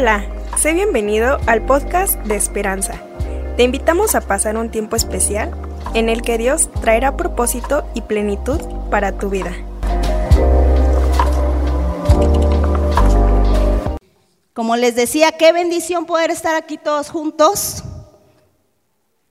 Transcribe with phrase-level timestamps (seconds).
[0.00, 0.24] Hola,
[0.56, 2.94] sé bienvenido al podcast de Esperanza.
[3.58, 5.54] Te invitamos a pasar un tiempo especial
[5.92, 8.58] en el que Dios traerá propósito y plenitud
[8.90, 9.52] para tu vida.
[14.54, 17.84] Como les decía, qué bendición poder estar aquí todos juntos.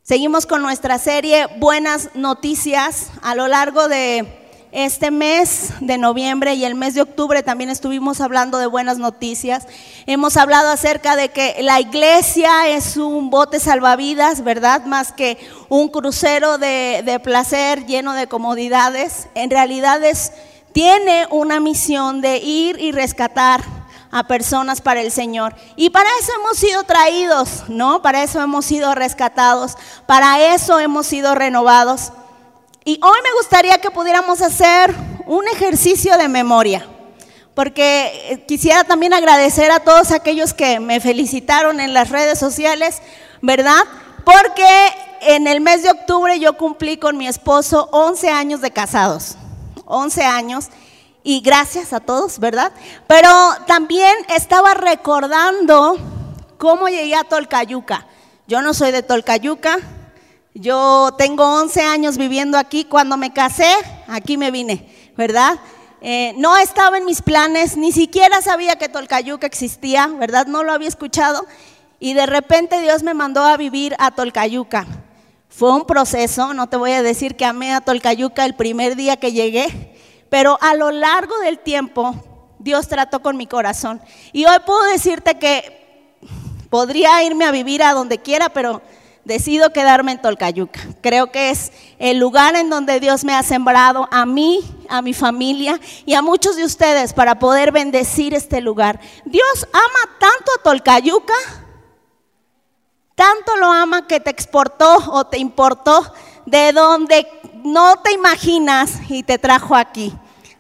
[0.04, 4.39] Seguimos con nuestra serie Buenas Noticias a lo largo de
[4.72, 9.68] este mes de noviembre y el mes de octubre también estuvimos hablando de buenas noticias.
[10.06, 14.86] Hemos hablado acerca de que la iglesia es un bote salvavidas, ¿verdad?
[14.86, 19.28] Más que un crucero de, placer lleno de comodidades.
[19.34, 20.34] En realidad es,
[20.72, 23.64] tiene una misión de ir y rescatar
[24.12, 25.56] a personas para el Señor.
[25.76, 28.04] Y para eso hemos sido traídos, ¿no?
[28.04, 32.12] Para eso hemos sido rescatados, para eso hemos sido renovados.
[32.86, 36.86] Y hoy me gustaría que pudiéramos hacer un ejercicio de memoria,
[37.54, 43.02] porque eh, quisiera también agradecer a todos aquellos que me felicitaron en las redes sociales,
[43.42, 43.84] ¿verdad?
[44.24, 44.66] Porque
[45.22, 49.36] en el mes de octubre yo cumplí con mi esposo 11 años de casados,
[49.86, 50.70] 11 años,
[51.22, 52.72] y gracias a todos, ¿verdad?
[53.08, 53.30] Pero
[53.68, 55.98] también estaba recordando
[56.58, 58.08] cómo llegué a Tolcayuca.
[58.48, 59.80] Yo no soy de Tolcayuca,
[60.60, 62.84] yo tengo 11 años viviendo aquí.
[62.84, 63.72] Cuando me casé,
[64.08, 65.58] aquí me vine, ¿verdad?
[66.02, 70.48] Eh, no estaba en mis planes, ni siquiera sabía que Tolcayuca existía, ¿verdad?
[70.48, 71.46] No lo había escuchado.
[72.00, 74.86] Y de repente Dios me mandó a vivir a Tolcayuca.
[75.48, 79.18] Fue un proceso, no te voy a decir que amé a Tolcayuca el primer día
[79.18, 79.96] que llegué,
[80.30, 82.16] pero a lo largo del tiempo
[82.60, 84.02] Dios trató con mi corazón.
[84.32, 86.16] Y hoy puedo decirte que
[86.70, 88.82] podría irme a vivir a donde quiera, pero
[89.30, 90.82] decido quedarme en Tolcayuca.
[91.02, 94.60] Creo que es el lugar en donde Dios me ha sembrado a mí,
[94.90, 99.00] a mi familia y a muchos de ustedes para poder bendecir este lugar.
[99.26, 101.36] Dios ama tanto a Tolcayuca,
[103.14, 106.12] tanto lo ama que te exportó o te importó
[106.48, 107.28] de donde
[107.64, 110.12] no te imaginas y te trajo aquí.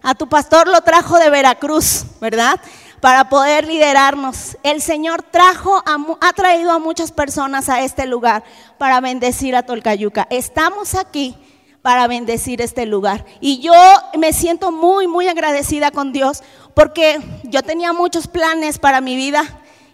[0.03, 2.61] A tu pastor lo trajo de Veracruz, ¿verdad?
[3.01, 4.57] Para poder liderarnos.
[4.63, 8.43] El Señor trajo, ha traído a muchas personas a este lugar
[8.77, 10.27] para bendecir a Tolcayuca.
[10.29, 11.35] Estamos aquí
[11.81, 13.25] para bendecir este lugar.
[13.39, 13.73] Y yo
[14.17, 16.43] me siento muy, muy agradecida con Dios
[16.73, 19.43] porque yo tenía muchos planes para mi vida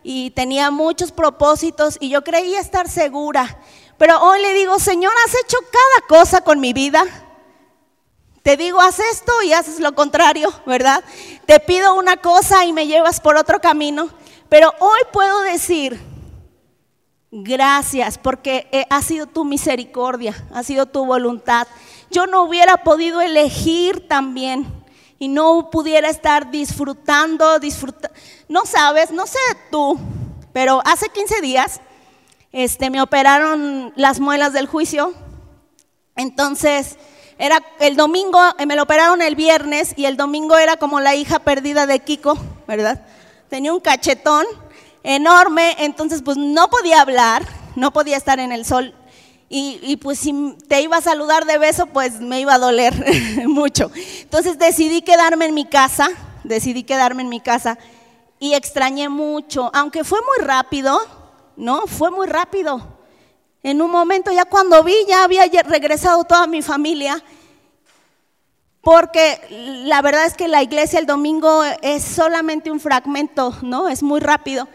[0.03, 3.59] y tenía muchos propósitos y yo creía estar segura.
[3.97, 7.03] Pero hoy le digo, Señor, has hecho cada cosa con mi vida.
[8.45, 11.03] Te digo, haz esto y haces lo contrario, ¿verdad?
[11.47, 14.07] Te pido una cosa y me llevas por otro camino.
[14.49, 15.99] Pero hoy puedo decir,
[17.31, 21.67] gracias, porque eh, ha sido tu misericordia, ha sido tu voluntad.
[22.11, 24.67] Yo no hubiera podido elegir también
[25.17, 28.15] y no pudiera estar disfrutando, disfrutando.
[28.47, 29.39] No sabes, no sé
[29.71, 29.97] tú,
[30.53, 31.81] pero hace 15 días
[32.51, 35.15] este, me operaron las muelas del juicio.
[36.15, 36.99] Entonces
[37.37, 41.15] era el domingo, eh, me lo operaron el viernes y el domingo era como la
[41.15, 42.37] hija perdida de Kiko,
[42.67, 43.05] ¿verdad?
[43.49, 44.45] Tenía un cachetón
[45.03, 47.45] enorme, entonces pues no podía hablar,
[47.75, 48.93] no podía estar en el sol.
[49.47, 52.93] Y, y, pues si te iba a saludar de beso, pues me iba a doler
[53.47, 53.91] mucho.
[54.21, 56.09] Entonces decidí quedarme en mi casa,
[56.43, 57.77] decidí quedarme en mi casa
[58.39, 60.99] y extrañé mucho, aunque fue muy rápido,
[61.55, 61.85] ¿no?
[61.85, 62.94] Fue muy rápido.
[63.65, 67.23] En un momento ya cuando vi ya había regresado toda mi familia,
[68.79, 69.41] porque
[69.87, 73.89] la verdad es que la iglesia el domingo es solamente un fragmento, ¿no?
[73.89, 74.67] Es muy rápido.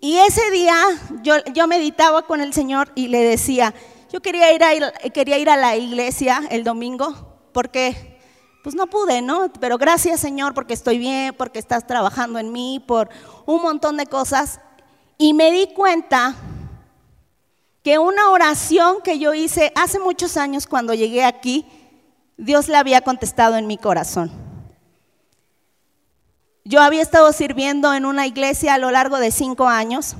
[0.00, 0.76] Y ese día
[1.22, 3.72] yo, yo meditaba con el Señor y le decía,
[4.12, 8.20] yo quería ir, a, quería ir a la iglesia el domingo, porque
[8.62, 9.50] pues no pude, ¿no?
[9.60, 13.08] Pero gracias Señor porque estoy bien, porque estás trabajando en mí, por
[13.46, 14.60] un montón de cosas.
[15.16, 16.36] Y me di cuenta
[17.82, 21.66] que una oración que yo hice hace muchos años cuando llegué aquí,
[22.36, 24.30] Dios la había contestado en mi corazón.
[26.64, 30.16] Yo había estado sirviendo en una iglesia a lo largo de cinco años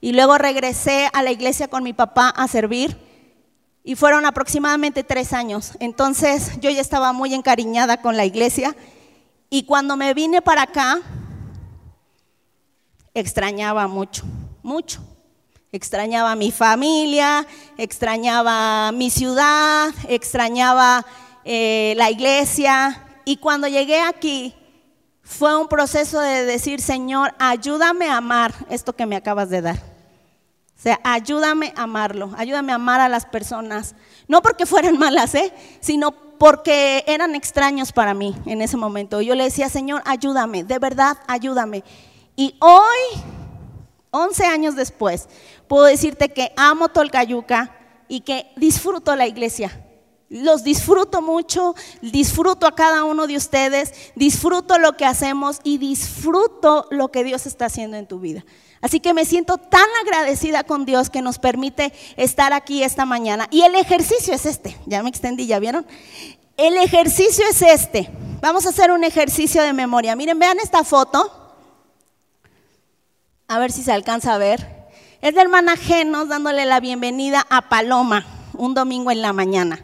[0.00, 2.96] y luego regresé a la iglesia con mi papá a servir
[3.84, 5.72] y fueron aproximadamente tres años.
[5.80, 8.74] Entonces yo ya estaba muy encariñada con la iglesia
[9.50, 11.00] y cuando me vine para acá
[13.12, 14.24] extrañaba mucho,
[14.62, 15.13] mucho.
[15.74, 17.44] Extrañaba a mi familia,
[17.78, 21.04] extrañaba mi ciudad, extrañaba
[21.44, 23.02] eh, la iglesia.
[23.24, 24.54] Y cuando llegué aquí,
[25.24, 29.78] fue un proceso de decir, Señor, ayúdame a amar esto que me acabas de dar.
[30.78, 33.96] O sea, ayúdame a amarlo, ayúdame a amar a las personas.
[34.28, 35.52] No porque fueran malas, ¿eh?
[35.80, 39.20] sino porque eran extraños para mí en ese momento.
[39.22, 41.82] Yo le decía, Señor, ayúdame, de verdad, ayúdame.
[42.36, 43.24] Y hoy
[44.14, 45.28] 11 años después,
[45.68, 47.76] puedo decirte que amo Tolcayuca
[48.08, 49.80] y que disfruto la iglesia.
[50.30, 56.86] Los disfruto mucho, disfruto a cada uno de ustedes, disfruto lo que hacemos y disfruto
[56.90, 58.44] lo que Dios está haciendo en tu vida.
[58.80, 63.48] Así que me siento tan agradecida con Dios que nos permite estar aquí esta mañana.
[63.50, 65.86] Y el ejercicio es este, ya me extendí, ¿ya vieron?
[66.56, 68.10] El ejercicio es este.
[68.40, 70.16] Vamos a hacer un ejercicio de memoria.
[70.16, 71.30] Miren, vean esta foto.
[73.48, 74.73] A ver si se alcanza a ver.
[75.24, 79.82] Es de hermana Genos dándole la bienvenida a Paloma un domingo en la mañana.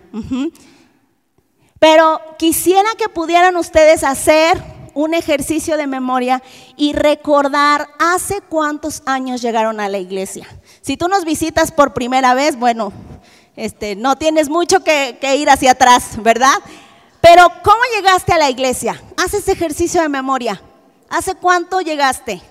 [1.79, 6.43] Pero quisiera que pudieran ustedes hacer un ejercicio de memoria
[6.77, 10.47] y recordar hace cuántos años llegaron a la iglesia.
[10.83, 12.93] Si tú nos visitas por primera vez, bueno,
[13.57, 16.59] este, no tienes mucho que, que ir hacia atrás, ¿verdad?
[17.23, 19.03] Pero ¿cómo llegaste a la iglesia?
[19.17, 20.61] Haz ese ejercicio de memoria.
[21.09, 22.43] ¿Hace cuánto llegaste?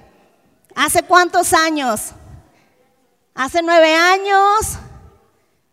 [0.74, 2.16] ¿Hace cuántos años?
[3.40, 4.80] ¿Hace nueve años?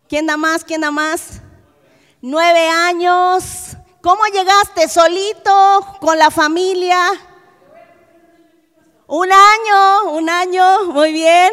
[0.08, 0.62] ¿Quién da más?
[0.62, 1.40] ¿Quién da más?
[2.22, 3.76] Nueve años.
[4.00, 4.88] ¿Cómo llegaste?
[4.88, 5.84] ¿Solito?
[6.00, 6.96] ¿Con la familia?
[9.08, 11.52] Un año, un año, muy bien.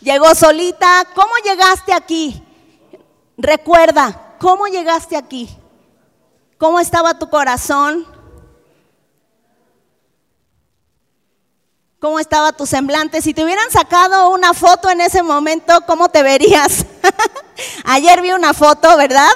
[0.00, 1.06] Llegó solita.
[1.14, 2.42] ¿Cómo llegaste aquí?
[3.38, 5.56] Recuerda, ¿cómo llegaste aquí?
[6.58, 8.04] ¿Cómo estaba tu corazón?
[12.04, 13.22] ¿Cómo estaba tu semblante?
[13.22, 16.84] Si te hubieran sacado una foto en ese momento, ¿cómo te verías?
[17.86, 19.30] Ayer vi una foto, ¿verdad?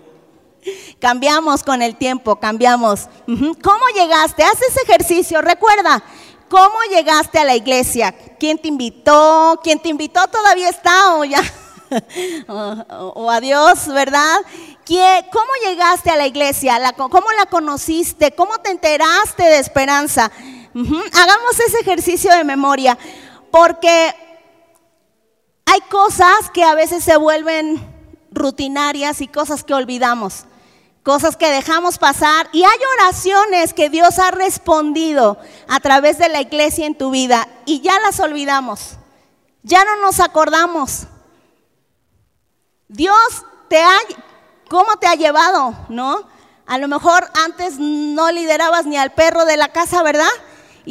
[0.98, 3.10] cambiamos con el tiempo, cambiamos.
[3.26, 4.42] ¿Cómo llegaste?
[4.42, 6.02] Haz ese ejercicio, recuerda,
[6.48, 8.14] ¿cómo llegaste a la iglesia?
[8.38, 9.60] ¿Quién te invitó?
[9.62, 11.42] ¿Quién te invitó todavía está o ya?
[12.48, 14.38] o, a Dios, ¿verdad?
[15.30, 16.80] ¿Cómo llegaste a la iglesia?
[16.96, 18.32] ¿Cómo la conociste?
[18.32, 20.32] ¿Cómo te enteraste de esperanza?
[20.74, 22.96] Hagamos ese ejercicio de memoria,
[23.50, 24.14] porque
[25.66, 27.80] hay cosas que a veces se vuelven
[28.30, 30.44] rutinarias y cosas que olvidamos,
[31.02, 35.38] cosas que dejamos pasar y hay oraciones que Dios ha respondido
[35.68, 38.96] a través de la iglesia en tu vida y ya las olvidamos,
[39.62, 41.06] ya no nos acordamos.
[42.88, 43.98] Dios te ha,
[44.68, 45.74] ¿cómo te ha llevado?
[45.88, 46.28] ¿No?
[46.66, 50.30] A lo mejor antes no liderabas ni al perro de la casa, ¿verdad?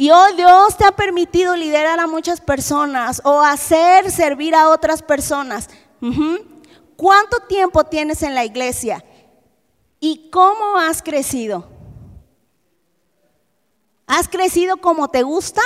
[0.00, 5.02] Y hoy Dios te ha permitido liderar a muchas personas o hacer servir a otras
[5.02, 5.68] personas.
[6.96, 9.04] ¿Cuánto tiempo tienes en la iglesia?
[9.98, 11.68] ¿Y cómo has crecido?
[14.06, 15.60] ¿Has crecido como te gusta?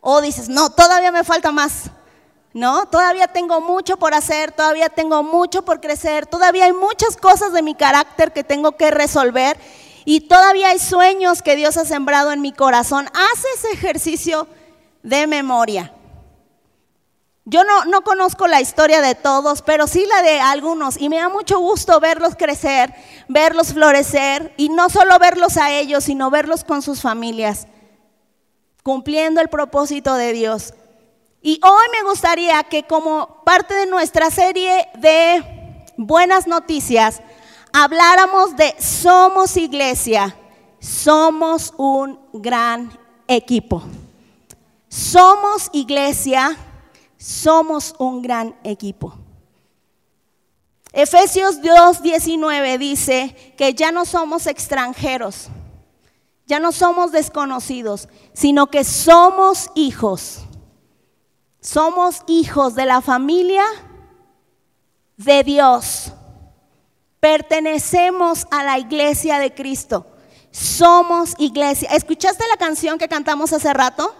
[0.00, 1.90] ¿O dices, no, todavía me falta más?
[2.54, 7.52] No, todavía tengo mucho por hacer, todavía tengo mucho por crecer, todavía hay muchas cosas
[7.52, 9.58] de mi carácter que tengo que resolver
[10.10, 13.06] y todavía hay sueños que Dios ha sembrado en mi corazón.
[13.14, 14.48] Haz ese ejercicio
[15.04, 15.92] de memoria.
[17.44, 21.00] Yo no, no, conozco la historia de todos, pero sí la de algunos.
[21.00, 22.92] Y me da mucho gusto verlos crecer,
[23.28, 24.52] verlos florecer.
[24.56, 27.68] Y no solo verlos a ellos, sino verlos con sus familias,
[28.82, 30.74] cumpliendo el propósito de Dios.
[31.40, 37.22] Y hoy me gustaría que como parte de nuestra serie de buenas noticias,
[37.72, 40.36] habláramos de somos iglesia,
[40.78, 42.90] somos un gran
[43.26, 43.82] equipo.
[44.88, 46.56] Somos iglesia,
[47.16, 49.14] somos un gran equipo.
[50.92, 55.48] Efesios 2.19 dice que ya no somos extranjeros,
[56.46, 60.40] ya no somos desconocidos, sino que somos hijos.
[61.60, 63.64] Somos hijos de la familia
[65.16, 66.12] de Dios.
[67.20, 70.06] Pertenecemos a la iglesia de Cristo.
[70.50, 71.90] Somos iglesia.
[71.90, 74.14] ¿Escuchaste la canción que cantamos hace rato?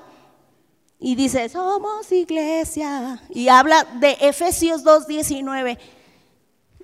[0.99, 3.23] Y dice, somos iglesia.
[3.31, 5.79] Y habla de Efesios 2.19.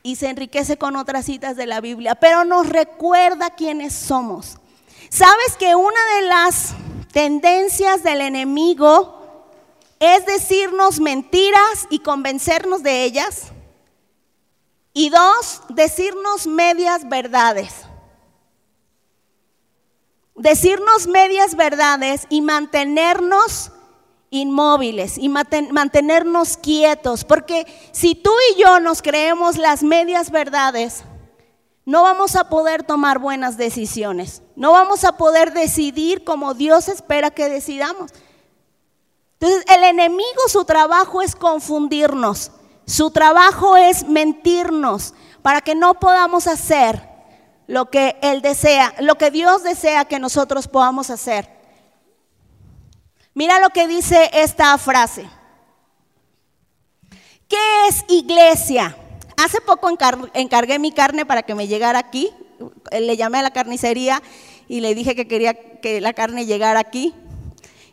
[0.03, 2.15] Y se enriquece con otras citas de la Biblia.
[2.15, 4.57] Pero nos recuerda quiénes somos.
[5.11, 6.75] ¿Sabes que una de las
[7.13, 9.53] tendencias del enemigo
[10.01, 13.53] es decirnos mentiras y convencernos de ellas?
[14.99, 17.85] Y dos, decirnos medias verdades.
[20.35, 23.73] Decirnos medias verdades y mantenernos
[24.31, 27.25] inmóviles y mantenernos quietos.
[27.27, 31.05] Porque si tú y yo nos creemos las medias verdades,
[31.85, 34.41] no vamos a poder tomar buenas decisiones.
[34.57, 38.13] No vamos a poder decidir como Dios espera que decidamos.
[39.39, 42.51] Entonces, el enemigo, su trabajo es confundirnos.
[42.87, 45.13] Su trabajo es mentirnos
[45.43, 47.03] para que no podamos hacer
[47.67, 51.51] lo que Él desea, lo que Dios desea que nosotros podamos hacer.
[53.35, 55.29] Mira lo que dice esta frase.
[57.49, 58.97] ¿Qué es iglesia?
[59.37, 59.91] Hace poco
[60.35, 62.31] encargué mi carne para que me llegara aquí.
[62.91, 64.23] Le llamé a la carnicería
[64.69, 67.15] y le dije que quería que la carne llegara aquí.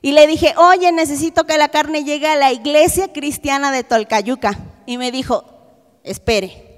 [0.02, 4.58] Y le dije, oye, necesito que la carne llegue a la iglesia cristiana de Tolcayuca.
[4.86, 5.46] Y me dijo,
[6.04, 6.72] espere.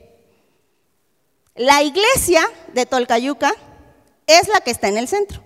[1.55, 2.41] La iglesia
[2.73, 3.53] de Tolcayuca
[4.27, 5.41] es la que está en el centro.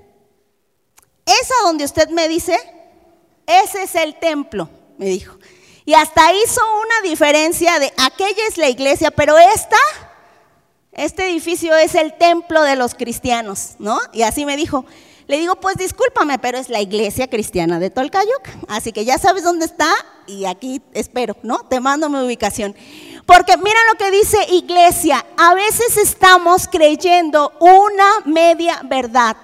[1.26, 2.58] Esa donde usted me dice,
[3.46, 5.38] ese es el templo, me dijo.
[5.86, 9.78] Y hasta hizo una diferencia de aquella es la iglesia, pero esta,
[10.92, 14.00] este edificio es el templo de los cristianos, ¿no?
[14.14, 14.86] Y así me dijo.
[15.30, 18.50] Le digo, pues discúlpame, pero es la iglesia cristiana de Tolcayuca.
[18.68, 19.94] Así que ya sabes dónde está
[20.26, 21.60] y aquí espero, ¿no?
[21.70, 22.76] Te mando mi ubicación.
[23.28, 29.38] Porque mira lo que dice iglesia, a veces estamos creyendo una media verdad.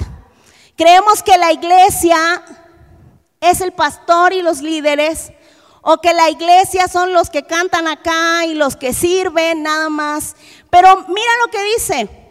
[0.75, 2.43] Creemos que la iglesia
[3.39, 5.33] es el pastor y los líderes,
[5.83, 10.35] o que la iglesia son los que cantan acá y los que sirven nada más.
[10.71, 12.24] Pero mira lo que dice.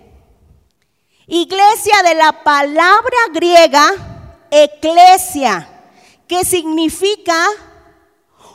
[1.27, 3.91] Iglesia de la palabra griega,
[4.51, 5.69] eclesia,
[6.29, 7.49] que significa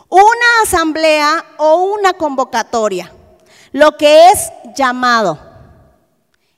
[0.08, 3.12] una asamblea o una convocatoria,
[3.72, 5.40] lo que es llamado.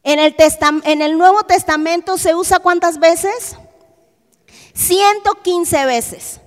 [0.04, 3.56] En el, Nuevo Testamento se usa cuántas veces?
[4.74, 6.42] 115 veces,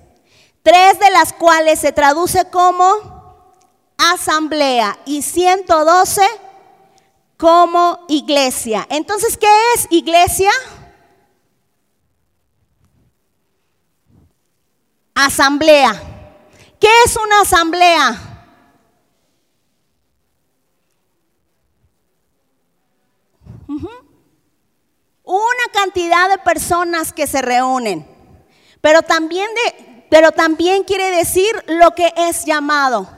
[0.61, 2.85] tres de las cuales se traduce como
[3.97, 6.21] asamblea y 112
[7.37, 8.85] como iglesia.
[8.89, 10.51] Entonces, ¿qué es iglesia?
[15.13, 15.93] Asamblea.
[16.79, 18.31] ¿Qué es una asamblea?
[25.23, 28.05] Una cantidad de personas que se reúnen.
[28.79, 33.14] Pero también, de, pero también quiere decir lo que es llamado.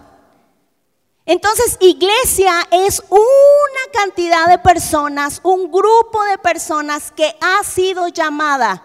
[1.28, 8.82] Entonces, iglesia es una cantidad de personas, un grupo de personas que ha sido llamada.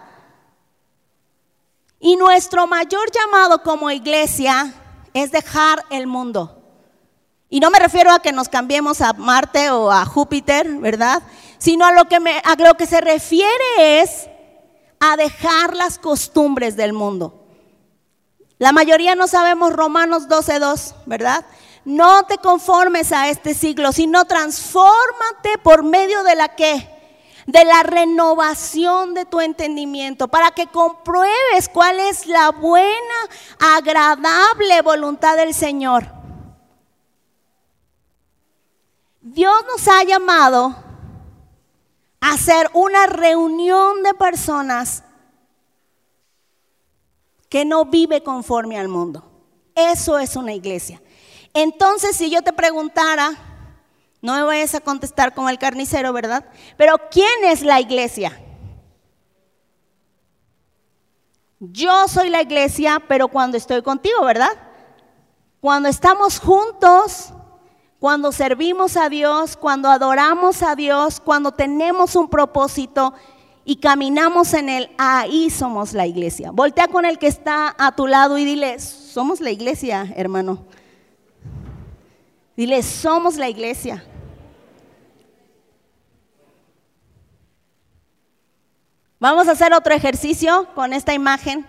[2.01, 4.73] Y nuestro mayor llamado como iglesia
[5.13, 6.61] es dejar el mundo.
[7.47, 11.23] Y no me refiero a que nos cambiemos a Marte o a Júpiter, ¿verdad?
[11.57, 14.27] Sino a lo que, se refiere es
[14.99, 17.45] a dejar las costumbres del mundo.
[18.57, 21.45] La mayoría no sabemos Romanos 12.2, ¿verdad?
[21.85, 26.89] No te conformes a este siglo, sino transfórmate por medio de la que?
[27.45, 33.15] De la renovación de tu entendimiento, para que compruebes cuál es la buena,
[33.59, 36.05] agradable voluntad del Señor.
[39.19, 40.75] Dios nos ha llamado
[42.21, 45.03] a hacer una reunión de personas
[47.49, 49.23] que no vive conforme al mundo.
[49.75, 51.02] Eso es una iglesia.
[51.53, 53.31] Entonces, si yo te preguntara,
[54.21, 56.45] no me vayas a contestar como el carnicero, ¿verdad?
[56.77, 58.39] Pero ¿quién es la iglesia?
[61.59, 64.51] Yo soy la iglesia, pero cuando estoy contigo, ¿verdad?
[65.61, 67.33] Cuando estamos juntos,
[67.99, 73.13] cuando servimos a Dios, cuando adoramos a Dios, cuando tenemos un propósito
[73.63, 76.51] y caminamos en él, ahí somos la iglesia.
[76.51, 80.65] Voltea con el que está a tu lado y dile, somos la iglesia, hermano.
[82.55, 84.03] Dile, somos la iglesia.
[89.19, 91.65] Vamos a hacer otro ejercicio con esta imagen.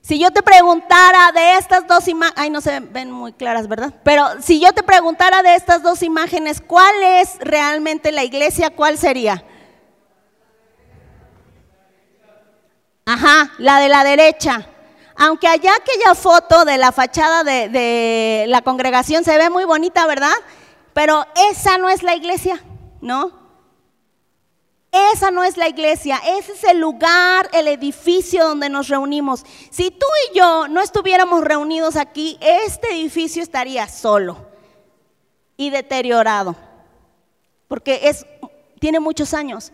[0.00, 3.94] Si yo te preguntara de estas dos imágenes, ay, no se ven muy claras, ¿verdad?
[4.02, 8.70] Pero si yo te preguntara de estas dos imágenes, ¿cuál es realmente la iglesia?
[8.70, 9.44] ¿Cuál sería?
[13.06, 14.66] Ajá, la de la derecha.
[15.16, 20.34] Aunque allá aquella foto de la fachada de, la congregación se ve muy bonita, ¿verdad?
[20.92, 22.62] Pero esa no es la iglesia,
[23.00, 23.44] ¿no?
[25.12, 29.44] Esa no es la iglesia, ese es el lugar, el edificio donde nos reunimos.
[29.70, 34.46] Si tú y yo no estuviéramos reunidos aquí, este edificio estaría solo
[35.56, 36.54] y deteriorado,
[37.66, 38.24] porque es,
[38.78, 39.72] tiene muchos años.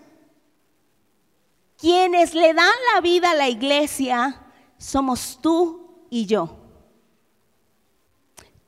[1.77, 4.40] Quienes le dan la vida a la iglesia
[4.81, 6.57] somos tú y yo.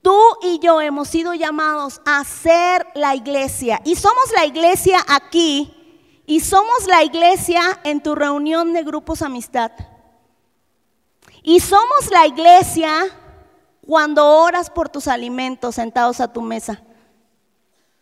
[0.03, 3.81] Tú y yo hemos sido llamados a ser la iglesia.
[3.85, 5.75] Y somos la iglesia aquí.
[6.27, 9.73] Y somos la iglesia en tu reunión de grupos amistad.
[11.43, 12.95] Y somos la iglesia
[13.87, 16.83] cuando oras por tus alimentos sentados a tu mesa.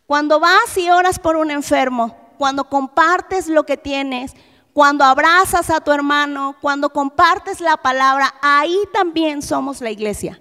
[0.06, 2.16] Cuando vas y oras por un enfermo.
[2.38, 4.34] Cuando compartes lo que tienes
[4.80, 10.40] cuando abrazas a tu hermano, cuando compartes la palabra, ahí también somos la iglesia.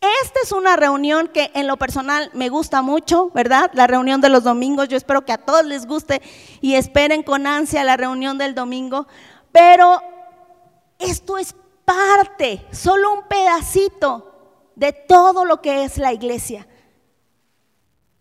[0.00, 3.70] Esta es una reunión que en lo personal me gusta mucho, ¿verdad?
[3.72, 6.20] La reunión de los domingos, yo espero que a todos les guste
[6.60, 9.06] y esperen con ansia la reunión del domingo,
[9.52, 10.02] pero
[10.98, 11.54] esto es
[11.84, 16.66] parte, solo un pedacito de todo lo que es la iglesia,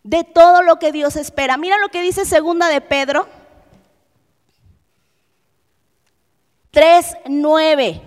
[0.03, 1.57] de todo lo que Dios espera.
[1.57, 3.27] Mira lo que dice segunda de Pedro
[6.75, 8.01] 3:9.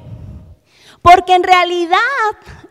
[1.03, 1.99] Porque en realidad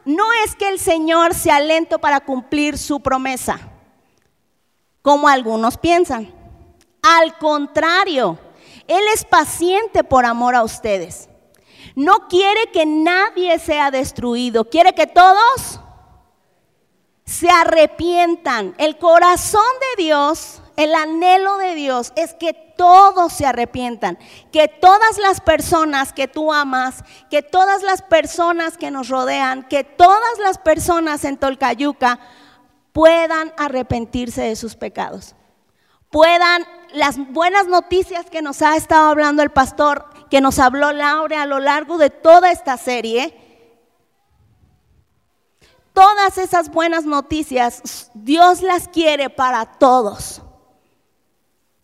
[0.06, 3.60] no es que el Señor sea lento para cumplir su promesa,
[5.01, 6.34] como algunos piensan.
[7.01, 8.38] Al contrario,
[8.88, 11.30] Él es paciente por amor a ustedes.
[11.96, 15.80] No quiere que nadie sea destruido, quiere que todos
[17.25, 18.75] se arrepientan.
[18.77, 24.17] El corazón de Dios, el anhelo de Dios es que todos se arrepientan,
[24.51, 29.84] que todas las personas que tú amas, que todas las personas que nos rodean, que
[29.84, 32.19] todas las personas en Tolcayuca
[32.93, 35.36] puedan arrepentirse de sus pecados.
[36.10, 41.41] Puedan las buenas noticias que nos ha estado hablando el pastor, que nos habló Laura
[41.41, 43.38] a lo largo de toda esta serie,
[45.93, 50.41] todas esas buenas noticias, Dios las quiere para todos.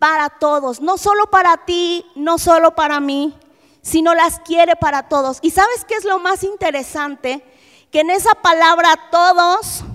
[0.03, 3.39] Para todos, no solo para ti, no solo para mí,
[3.81, 5.39] sino las quiere para todos.
[5.41, 7.41] ¿Y sabes qué es lo más interesante?
[7.89, 9.85] Que en esa palabra todos,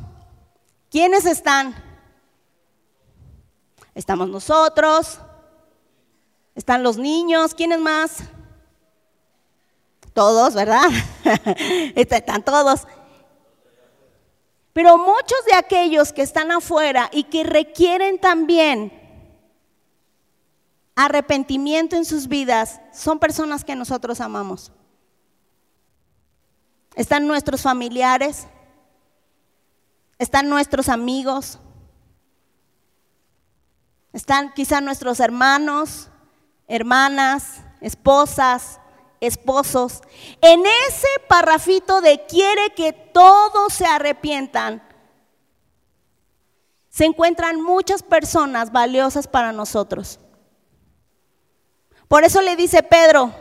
[0.91, 1.75] ¿quiénes están?
[3.95, 5.21] Estamos nosotros,
[6.55, 8.21] están los niños, ¿quiénes más?
[10.15, 10.89] Todos, ¿verdad?
[11.95, 12.87] están todos.
[14.73, 18.98] Pero muchos de aquellos que están afuera y que requieren también
[20.99, 24.73] arrepentimiento en sus vidas son personas que nosotros amamos.
[26.97, 28.49] Están nuestros familiares,
[30.19, 31.61] están nuestros amigos,
[34.13, 36.09] están quizá nuestros hermanos,
[36.67, 38.81] hermanas, esposas,
[39.21, 40.01] esposos.
[40.41, 44.83] En ese parrafito de quiere que todos se arrepientan,
[46.89, 50.19] se encuentran muchas personas valiosas para nosotros.
[52.09, 53.33] Por eso le dice Pedro,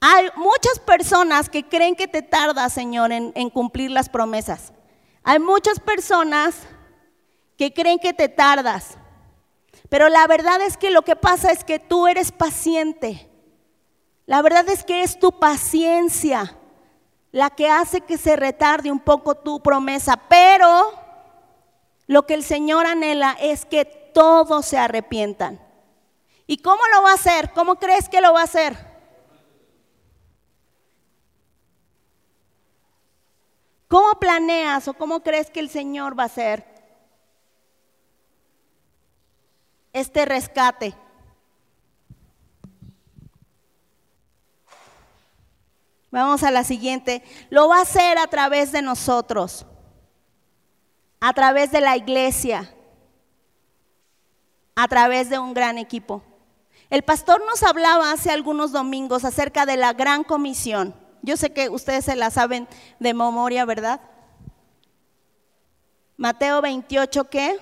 [0.00, 4.72] hay muchas personas que creen que te tarda, Señor, en, en cumplir las promesas.
[5.24, 6.54] Hay muchas personas
[7.56, 8.98] que creen que te tardas.
[9.88, 13.28] Pero la verdad es que lo que pasa es que tú eres paciente.
[14.26, 16.54] La verdad es que es tu paciencia
[17.32, 20.92] la que hace que se retarde un poco tu promesa, pero
[22.06, 25.60] lo que el Señor anhela es que todos se arrepientan.
[26.50, 27.52] ¿Y cómo lo va a hacer?
[27.52, 28.74] ¿Cómo crees que lo va a hacer?
[33.86, 36.64] ¿Cómo planeas o cómo crees que el Señor va a hacer
[39.92, 40.94] este rescate?
[46.10, 47.22] Vamos a la siguiente.
[47.50, 49.66] Lo va a hacer a través de nosotros,
[51.20, 52.74] a través de la iglesia,
[54.74, 56.22] a través de un gran equipo.
[56.90, 60.94] El pastor nos hablaba hace algunos domingos acerca de la gran comisión.
[61.22, 62.66] Yo sé que ustedes se la saben
[62.98, 64.00] de memoria, ¿verdad?
[66.16, 67.58] Mateo 28, ¿qué?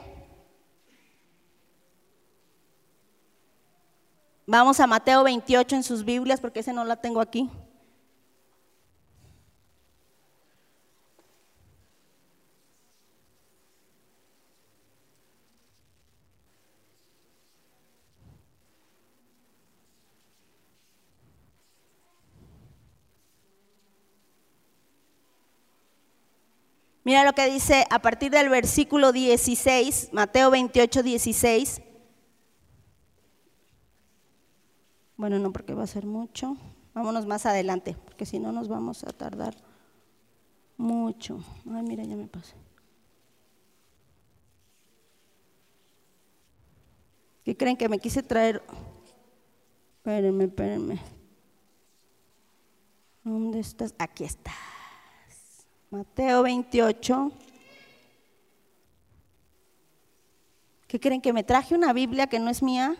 [4.47, 7.51] Vamos a Mateo 28 en sus Biblias porque ese no la tengo aquí.
[27.07, 31.81] Mira lo que dice a partir del versículo 16, Mateo 28, 16.
[35.16, 36.57] Bueno, no porque va a ser mucho.
[36.95, 39.55] Vámonos más adelante, porque si no nos vamos a tardar
[40.77, 41.38] mucho.
[41.73, 42.57] Ay, mira, ya me pasé.
[47.45, 48.64] ¿Qué creen que me quise traer?
[49.99, 51.01] Espérenme, espérenme.
[53.23, 53.95] ¿Dónde estás?
[53.97, 54.51] Aquí está.
[55.90, 57.31] Mateo 28.
[60.88, 62.96] ¿Qué creen que me traje una Biblia que no es mía?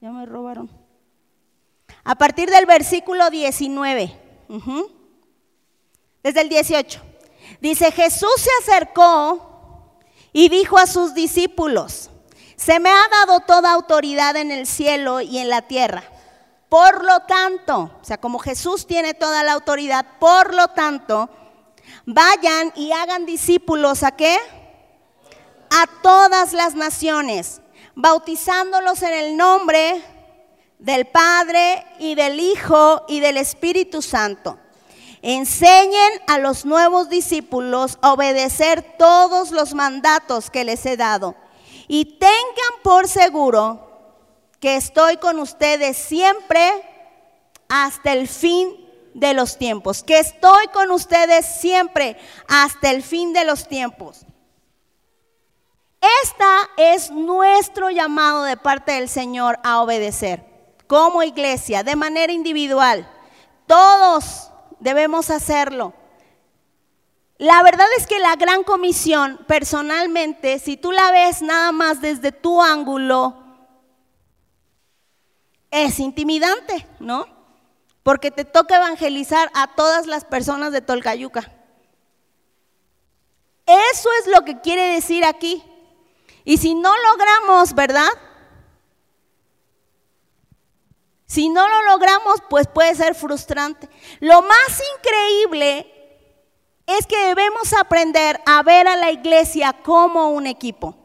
[0.00, 0.70] Ya me robaron.
[2.04, 4.18] A partir del versículo 19.
[6.22, 7.02] Desde el 18.
[7.60, 10.00] Dice, Jesús se acercó
[10.32, 12.10] y dijo a sus discípulos,
[12.56, 16.15] Se me ha dado toda autoridad en el cielo y en la tierra.
[16.68, 21.30] Por lo tanto, o sea, como Jesús tiene toda la autoridad, por lo tanto,
[22.04, 24.36] vayan y hagan discípulos a qué?
[25.70, 27.60] A todas las naciones,
[27.94, 30.02] bautizándolos en el nombre
[30.78, 34.58] del Padre y del Hijo y del Espíritu Santo.
[35.22, 41.34] Enseñen a los nuevos discípulos a obedecer todos los mandatos que les he dado.
[41.88, 43.85] Y tengan por seguro
[44.60, 46.70] que estoy con ustedes siempre
[47.68, 48.74] hasta el fin
[49.14, 50.02] de los tiempos.
[50.02, 52.16] Que estoy con ustedes siempre
[52.48, 54.26] hasta el fin de los tiempos.
[56.22, 60.44] Esta es nuestro llamado de parte del Señor a obedecer
[60.86, 63.08] como iglesia, de manera individual.
[63.66, 65.94] Todos debemos hacerlo.
[67.38, 72.32] La verdad es que la gran comisión, personalmente, si tú la ves nada más desde
[72.32, 73.45] tu ángulo,
[75.84, 77.26] es intimidante, ¿no?
[78.02, 81.52] Porque te toca evangelizar a todas las personas de Tolcayuca.
[83.66, 85.62] Eso es lo que quiere decir aquí.
[86.44, 88.08] Y si no logramos, ¿verdad?
[91.26, 93.88] Si no lo logramos, pues puede ser frustrante.
[94.20, 95.92] Lo más increíble
[96.86, 100.96] es que debemos aprender a ver a la iglesia como un equipo.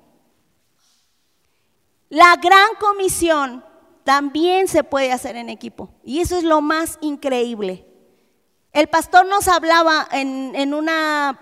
[2.09, 3.65] La gran comisión
[4.03, 5.89] también se puede hacer en equipo.
[6.03, 7.85] Y eso es lo más increíble.
[8.71, 11.39] El pastor nos hablaba en, una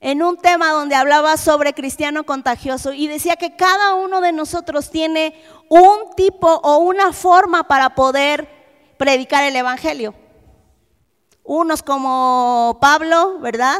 [0.00, 4.90] en un tema donde hablaba sobre cristiano contagioso y decía que cada uno de nosotros
[4.90, 8.48] tiene un tipo o una forma para poder
[8.98, 10.14] predicar el Evangelio.
[11.44, 13.78] Unos como Pablo, ¿verdad?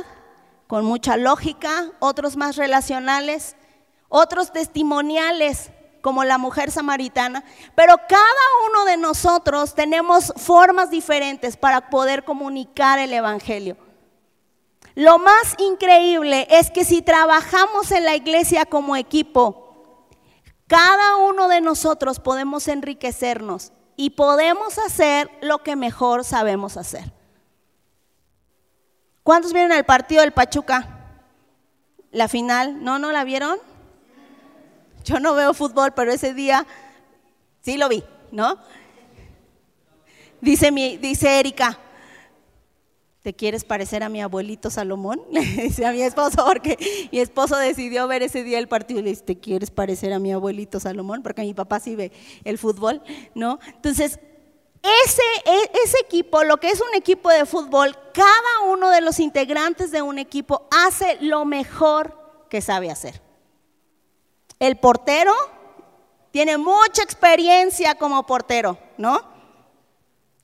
[0.68, 3.56] Con mucha lógica, otros más relacionales,
[4.08, 5.72] otros testimoniales
[6.04, 7.42] como la mujer samaritana,
[7.74, 13.78] pero cada uno de nosotros tenemos formas diferentes para poder comunicar el Evangelio.
[14.94, 20.06] Lo más increíble es que si trabajamos en la iglesia como equipo,
[20.66, 27.14] cada uno de nosotros podemos enriquecernos y podemos hacer lo que mejor sabemos hacer.
[29.22, 31.16] ¿Cuántos vieron el partido del Pachuca?
[32.10, 32.98] La final, ¿no?
[32.98, 33.58] ¿No la vieron?
[35.04, 36.66] Yo no veo fútbol, pero ese día
[37.60, 38.58] sí lo vi, ¿no?
[40.40, 41.78] Dice, mi, dice Erika,
[43.22, 45.20] ¿te quieres parecer a mi abuelito Salomón?
[45.30, 49.02] Le dice a mi esposo, porque mi esposo decidió ver ese día el partido y
[49.02, 51.22] le dice, ¿te quieres parecer a mi abuelito Salomón?
[51.22, 52.12] Porque mi papá sí ve
[52.44, 53.02] el fútbol,
[53.34, 53.58] ¿no?
[53.66, 54.18] Entonces,
[54.82, 59.18] ese, e, ese equipo, lo que es un equipo de fútbol, cada uno de los
[59.20, 63.23] integrantes de un equipo hace lo mejor que sabe hacer.
[64.66, 65.34] El portero
[66.30, 69.20] tiene mucha experiencia como portero, ¿no?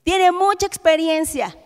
[0.03, 1.57] Tiene mucha experiencia.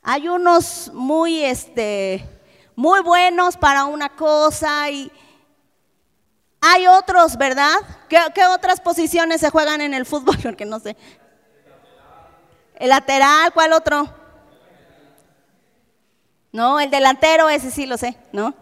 [0.00, 2.26] Hay unos muy, este,
[2.74, 5.12] muy buenos para una cosa y
[6.58, 7.76] hay otros, ¿verdad?
[8.08, 10.38] ¿Qué, otras posiciones se juegan en el fútbol?
[10.42, 10.96] Porque no sé.
[12.76, 14.08] El lateral, ¿cuál otro?
[16.50, 18.54] No, el delantero, ese sí lo sé, ¿no?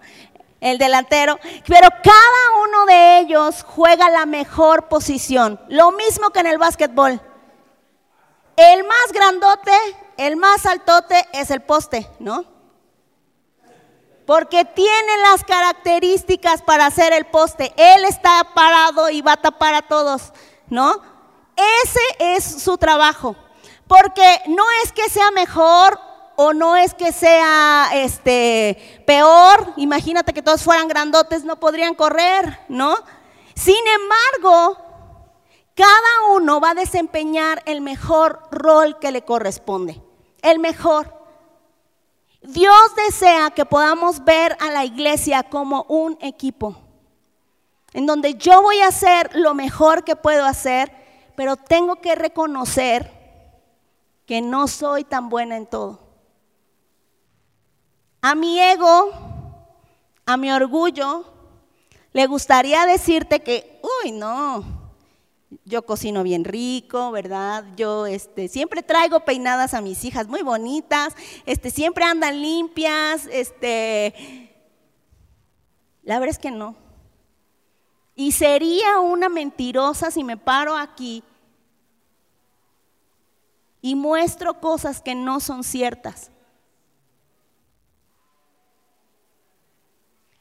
[0.60, 1.38] El delantero.
[1.66, 5.60] Pero cada uno de ellos juega la mejor posición.
[5.68, 7.20] Lo mismo que en el básquetbol.
[8.56, 9.72] El más grandote
[10.16, 12.44] el más altote es el poste, ¿no?
[14.26, 17.72] Porque tiene las características para hacer el poste.
[17.76, 20.32] Él está parado y va a tapar a todos,
[20.68, 21.00] ¿no?
[21.84, 23.36] Ese es su trabajo.
[23.86, 26.00] Porque no es que sea mejor
[26.36, 29.72] o no es que sea este peor.
[29.76, 32.96] Imagínate que todos fueran grandotes, no podrían correr, ¿no?
[33.54, 34.76] Sin embargo,
[35.74, 40.02] cada uno va a desempeñar el mejor rol que le corresponde
[40.42, 41.12] el mejor.
[42.42, 46.76] Dios desea que podamos ver a la iglesia como un equipo,
[47.92, 50.92] en donde yo voy a hacer lo mejor que puedo hacer,
[51.34, 53.12] pero tengo que reconocer
[54.26, 56.05] que no soy tan buena en todo.
[58.20, 59.12] A mi ego,
[60.24, 61.24] a mi orgullo,
[62.12, 64.64] le gustaría decirte que, uy, no,
[65.64, 67.64] yo cocino bien rico, ¿verdad?
[67.76, 74.50] Yo este, siempre traigo peinadas a mis hijas muy bonitas, este, siempre andan limpias, este,
[76.02, 76.74] la verdad es que no.
[78.14, 81.22] Y sería una mentirosa si me paro aquí
[83.82, 86.30] y muestro cosas que no son ciertas.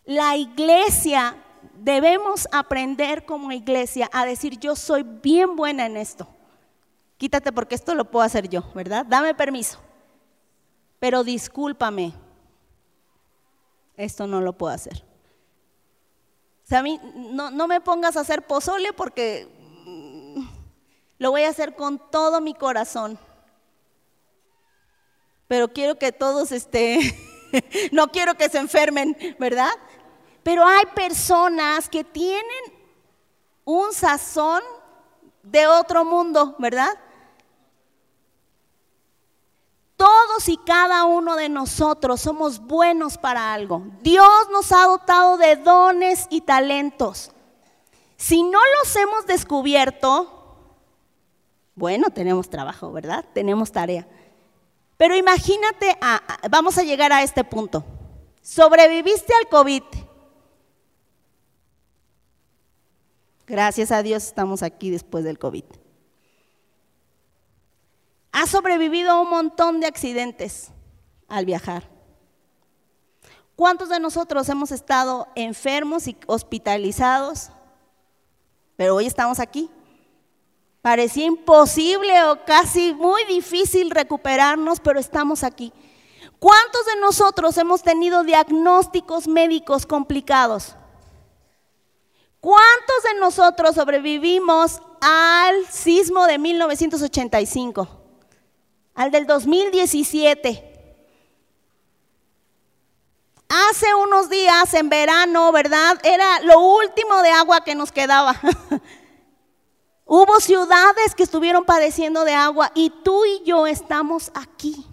[0.05, 1.35] La iglesia
[1.77, 6.27] Debemos aprender como iglesia a decir, yo soy bien buena en esto.
[7.17, 9.05] Quítate porque esto lo puedo hacer yo, ¿verdad?
[9.05, 9.79] Dame permiso.
[10.99, 12.13] Pero discúlpame,
[13.97, 15.03] esto no lo puedo hacer.
[16.63, 19.47] O sea, a mí no, me pongas a hacer pozole porque
[19.85, 20.47] mm,
[21.19, 23.19] lo voy a hacer con todo mi corazón.
[25.47, 27.15] Pero quiero que todos este,
[27.91, 29.71] no quiero que se enfermen, ¿verdad?
[30.45, 32.45] Pero hay personas que tienen
[33.63, 34.61] un sazón
[35.41, 36.91] de otro mundo, ¿verdad?
[39.97, 43.87] Todos y cada uno de nosotros somos buenos para algo.
[44.03, 47.31] Dios nos ha dotado de dones y talentos.
[48.15, 50.59] Si no los hemos descubierto,
[51.73, 53.25] bueno, tenemos trabajo, ¿verdad?
[53.33, 54.07] Tenemos tarea.
[54.95, 55.97] Pero imagínate,
[56.51, 57.83] vamos a llegar a este punto.
[58.43, 60.04] Sobreviviste al COVID.
[63.47, 65.63] Gracias a Dios estamos aquí después del COVID.
[68.31, 70.71] Ha sobrevivido a un montón de accidentes
[71.27, 71.89] al viajar.
[73.55, 77.51] ¿Cuántos de nosotros hemos estado enfermos y hospitalizados?
[78.75, 79.69] Pero hoy estamos aquí.
[80.81, 85.71] Parecía imposible o casi muy difícil recuperarnos, pero estamos aquí.
[86.39, 90.75] ¿Cuántos de nosotros hemos tenido diagnósticos médicos complicados?
[92.45, 97.87] ¿Cuántos de nosotros sobrevivimos al sismo de 1985?
[98.93, 100.71] al del 2017.
[103.49, 105.99] Hace unos días, en verano, ¿verdad?
[106.03, 108.39] Era lo último de agua que nos quedaba.
[110.05, 114.85] Hubo ciudades que estuvieron padeciendo de agua y tú y yo estamos aquí.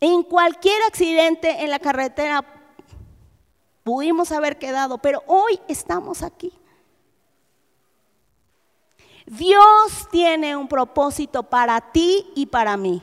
[0.00, 2.59] En cualquier accidente en la carretera
[3.82, 6.52] pudimos haber quedado, pero hoy estamos aquí.
[9.26, 13.02] Dios tiene un propósito para ti y para mí.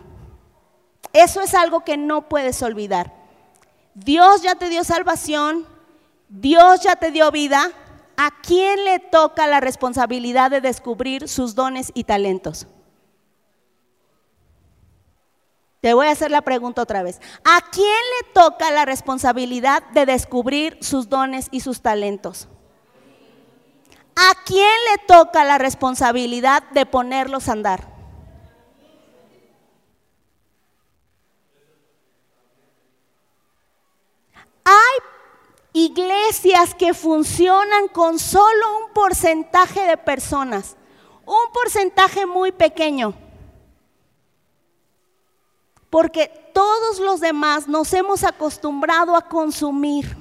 [1.13, 3.13] Eso es algo que no puedes olvidar.
[3.93, 5.65] Dios ya te dio salvación,
[6.29, 7.71] Dios ya te dio vida.
[8.17, 12.67] ¿A quién le toca la responsabilidad de descubrir sus dones y talentos?
[15.87, 17.21] Te voy a hacer la pregunta otra vez.
[17.45, 22.49] ¿A quién le toca la responsabilidad de descubrir sus dones y sus talentos?
[24.13, 27.87] ¿A quién le toca la responsabilidad de ponerlos a andar?
[34.65, 34.99] Hay
[35.71, 40.75] iglesias que funcionan con solo un porcentaje de personas,
[41.25, 43.13] un porcentaje muy pequeño,
[45.89, 50.17] porque todos los demás nos hemos acostumbrado a consumir.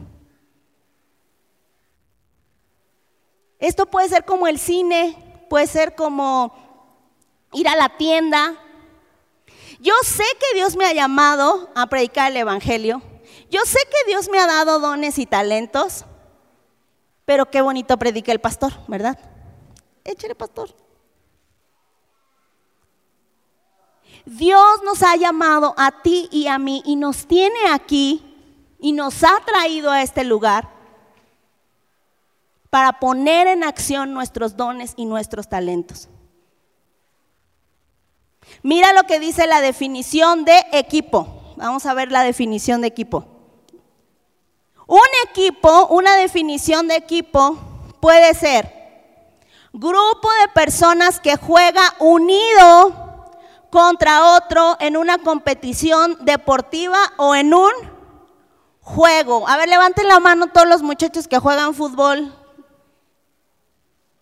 [3.58, 6.54] Esto puede ser como el cine, puede ser como
[7.52, 8.54] ir a la tienda.
[9.80, 13.02] Yo sé que Dios me ha llamado a predicar el Evangelio.
[13.50, 16.04] Yo sé que Dios me ha dado dones y talentos.
[17.24, 19.18] Pero qué bonito predica el pastor, ¿verdad?
[20.04, 20.74] Échale, pastor.
[24.26, 28.22] Dios nos ha llamado a ti y a mí y nos tiene aquí
[28.80, 30.68] y nos ha traído a este lugar
[32.68, 36.08] para poner en acción nuestros dones y nuestros talentos.
[38.62, 41.54] Mira lo que dice la definición de equipo.
[41.56, 43.26] Vamos a ver la definición de equipo.
[44.88, 44.98] Un
[45.30, 47.58] equipo, una definición de equipo
[48.00, 48.74] puede ser
[49.72, 53.05] grupo de personas que juega unido
[53.76, 57.70] contra otro en una competición deportiva o en un
[58.80, 59.46] juego.
[59.46, 62.32] A ver, levanten la mano todos los muchachos que juegan fútbol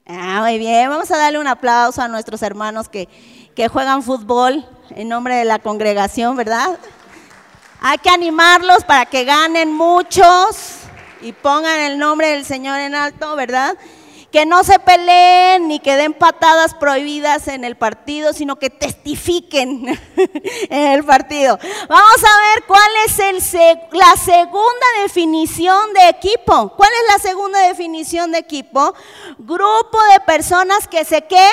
[0.06, 3.08] Ah, muy bien, vamos a darle un aplauso a nuestros hermanos que,
[3.54, 6.76] que juegan fútbol en nombre de la congregación, ¿verdad?
[7.80, 10.80] Hay que animarlos para que ganen muchos
[11.22, 13.76] y pongan el nombre del Señor en alto, ¿verdad?
[14.34, 19.86] Que no se peleen ni que den patadas prohibidas en el partido, sino que testifiquen
[20.16, 21.56] en el partido.
[21.88, 23.54] Vamos a ver cuál es
[23.92, 26.70] la segunda definición de equipo.
[26.76, 28.92] ¿Cuál es la segunda definición de equipo?
[29.38, 31.48] Grupo de personas que se qué?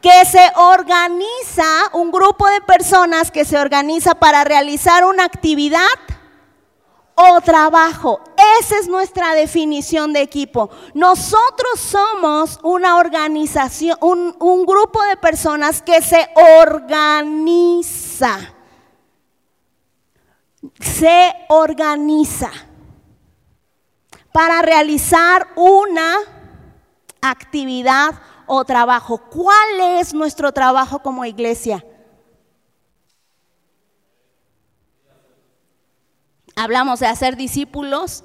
[0.00, 5.86] que se organiza, un grupo de personas que se organiza para realizar una actividad
[7.14, 8.20] o trabajo.
[8.60, 10.70] Esa es nuestra definición de equipo.
[10.94, 18.38] Nosotros somos una organización, un, un grupo de personas que se organiza.
[20.80, 22.50] se organiza
[24.32, 26.14] para realizar una
[27.20, 28.14] actividad
[28.46, 29.18] o trabajo.
[29.18, 31.84] ¿Cuál es nuestro trabajo como iglesia?
[36.54, 38.24] Hablamos de hacer discípulos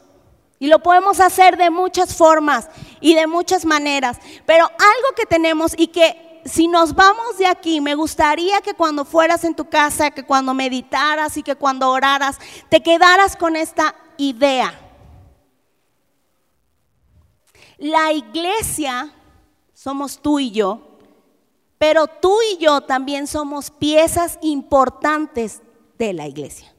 [0.59, 2.67] y lo podemos hacer de muchas formas
[2.99, 7.81] y de muchas maneras, pero algo que tenemos y que si nos vamos de aquí,
[7.81, 12.39] me gustaría que cuando fueras en tu casa, que cuando meditaras y que cuando oraras,
[12.69, 14.73] te quedaras con esta idea.
[17.77, 19.13] La iglesia
[19.73, 20.97] somos tú y yo,
[21.77, 25.61] pero tú y yo también somos piezas importantes
[25.97, 26.73] de la iglesia.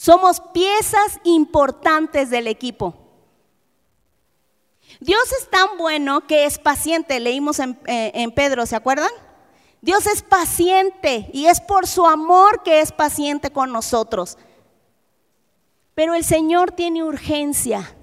[0.00, 2.94] Somos piezas importantes del equipo.
[4.98, 9.10] Dios es tan bueno que es paciente, leímos en, eh, en, Pedro, ¿se acuerdan?
[9.82, 14.38] Dios es paciente y es por su amor que es paciente con nosotros.
[15.94, 17.94] Pero el Señor tiene urgencia.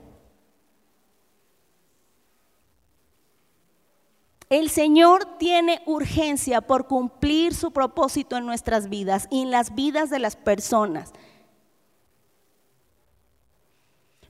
[4.51, 10.11] El Señor tiene urgencia por cumplir su propósito en nuestras vidas y en las vidas
[10.11, 11.11] de las personas.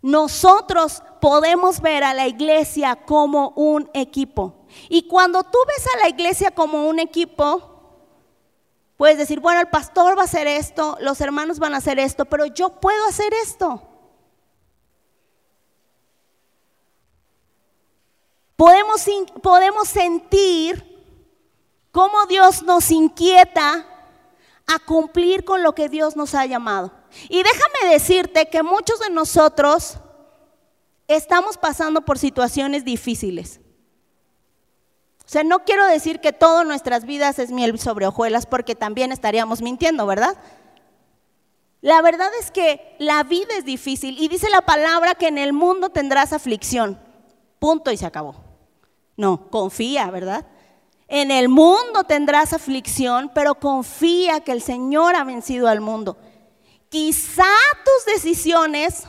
[0.07, 4.65] Nosotros podemos ver a la iglesia como un equipo.
[4.87, 8.07] Y cuando tú ves a la iglesia como un equipo,
[8.95, 12.23] puedes decir, bueno, el pastor va a hacer esto, los hermanos van a hacer esto,
[12.23, 13.81] pero yo puedo hacer esto.
[18.55, 19.05] Podemos,
[19.43, 21.05] podemos sentir
[21.91, 23.85] cómo Dios nos inquieta
[24.67, 26.91] a cumplir con lo que Dios nos ha llamado.
[27.29, 29.97] Y déjame decirte que muchos de nosotros
[31.07, 33.61] estamos pasando por situaciones difíciles.
[35.25, 39.11] O sea, no quiero decir que todas nuestras vidas es miel sobre hojuelas porque también
[39.11, 40.37] estaríamos mintiendo, ¿verdad?
[41.81, 45.53] La verdad es que la vida es difícil y dice la palabra que en el
[45.53, 46.99] mundo tendrás aflicción.
[47.59, 48.35] Punto y se acabó.
[49.15, 50.45] No, confía, ¿verdad?
[51.07, 56.17] En el mundo tendrás aflicción, pero confía que el Señor ha vencido al mundo.
[56.89, 57.45] Quizá
[57.85, 59.03] tus decisiones,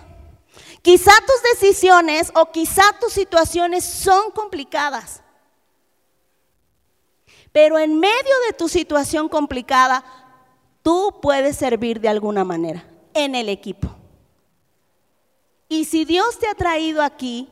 [0.82, 5.22] quizá tus decisiones o quizá tus situaciones son complicadas.
[7.50, 10.04] Pero en medio de tu situación complicada,
[10.82, 12.84] tú puedes servir de alguna manera
[13.14, 13.88] en el equipo.
[15.68, 17.48] Y si Dios te ha traído aquí,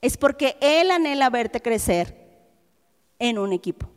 [0.00, 2.16] es porque Él anhela verte crecer
[3.18, 3.88] en un equipo.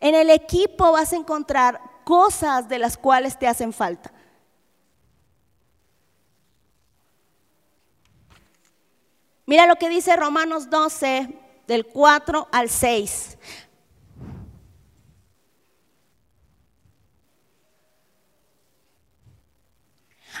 [0.00, 4.12] En el equipo vas a encontrar cosas de las cuales te hacen falta.
[9.46, 11.34] Mira lo que dice Romanos 12,
[11.66, 13.38] del 4 al 6.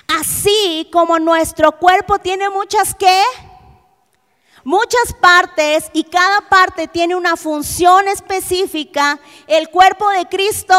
[0.08, 3.22] Así como nuestro cuerpo tiene muchas que
[4.64, 10.74] muchas partes y cada parte tiene una función específica, el cuerpo de Cristo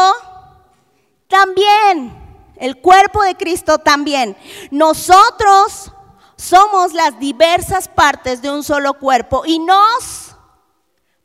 [1.26, 2.12] también,
[2.56, 4.36] el cuerpo de Cristo también.
[4.70, 5.92] Nosotros
[6.36, 10.36] somos las diversas partes de un solo cuerpo y nos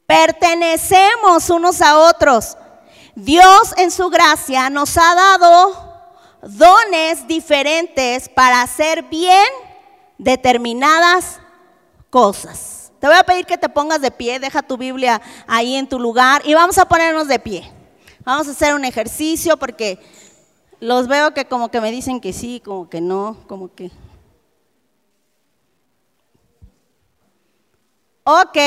[0.08, 2.58] pertenecemos unos a otros.
[3.16, 5.85] Dios en su gracia nos ha dado
[6.46, 9.48] dones diferentes para hacer bien
[10.18, 11.40] determinadas
[12.10, 12.92] cosas.
[13.00, 16.00] Te voy a pedir que te pongas de pie, deja tu Biblia ahí en tu
[16.00, 17.72] lugar y vamos a ponernos de pie.
[18.24, 20.00] Vamos a hacer un ejercicio porque
[20.80, 23.92] los veo que como que me dicen que sí, como que no, como que...
[28.24, 28.58] Ok.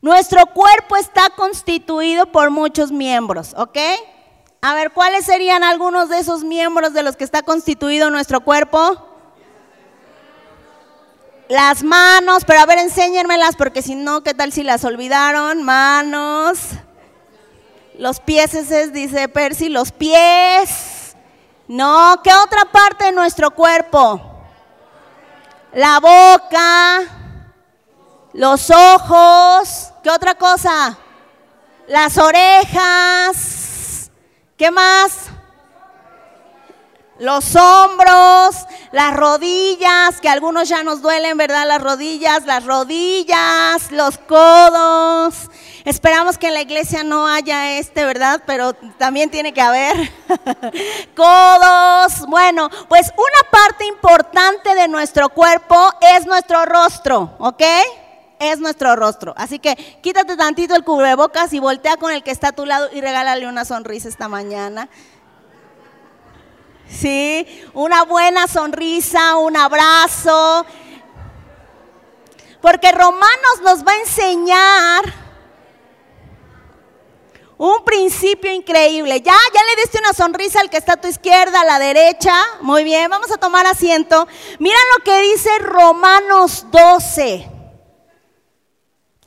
[0.00, 3.78] Nuestro cuerpo está constituido por muchos miembros, ¿ok?
[4.60, 9.06] A ver, ¿cuáles serían algunos de esos miembros de los que está constituido nuestro cuerpo?
[11.48, 15.62] Las manos, pero a ver, enséñenmelas porque si no, ¿qué tal si las olvidaron?
[15.62, 16.58] Manos.
[17.96, 21.16] Los pies, ese dice Percy, los pies.
[21.68, 24.20] No, ¿qué otra parte de nuestro cuerpo?
[25.72, 27.00] La boca,
[28.32, 30.98] los ojos, ¿qué otra cosa?
[31.86, 33.67] Las orejas,
[34.58, 35.30] ¿qué más?
[37.18, 38.56] los hombros,
[38.92, 41.66] las rodillas, que algunos ya nos duelen, ¿verdad?
[41.66, 45.50] Las rodillas, las rodillas, los codos.
[45.84, 48.42] Esperamos que en la iglesia no haya este, ¿verdad?
[48.46, 49.96] Pero también tiene que haber
[51.16, 52.26] codos.
[52.28, 57.62] Bueno, pues una parte importante de nuestro cuerpo es nuestro rostro, ¿ok?
[58.38, 59.34] Es nuestro rostro.
[59.36, 62.88] Así que quítate tantito el cubrebocas y voltea con el que está a tu lado
[62.92, 64.88] y regálale una sonrisa esta mañana.
[66.88, 70.64] Sí, una buena sonrisa, un abrazo.
[72.60, 75.28] Porque Romanos nos va a enseñar
[77.58, 79.20] un principio increíble.
[79.20, 82.34] Ya, ya le diste una sonrisa al que está a tu izquierda, a la derecha.
[82.62, 84.26] Muy bien, vamos a tomar asiento.
[84.58, 87.57] Mira lo que dice Romanos 12.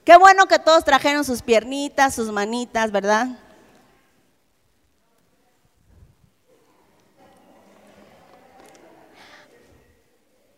[0.04, 3.28] Qué bueno que todos trajeron sus piernitas, sus manitas, ¿verdad?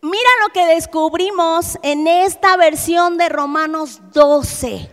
[0.02, 4.90] Mira lo que descubrimos en esta versión de Romanos 12.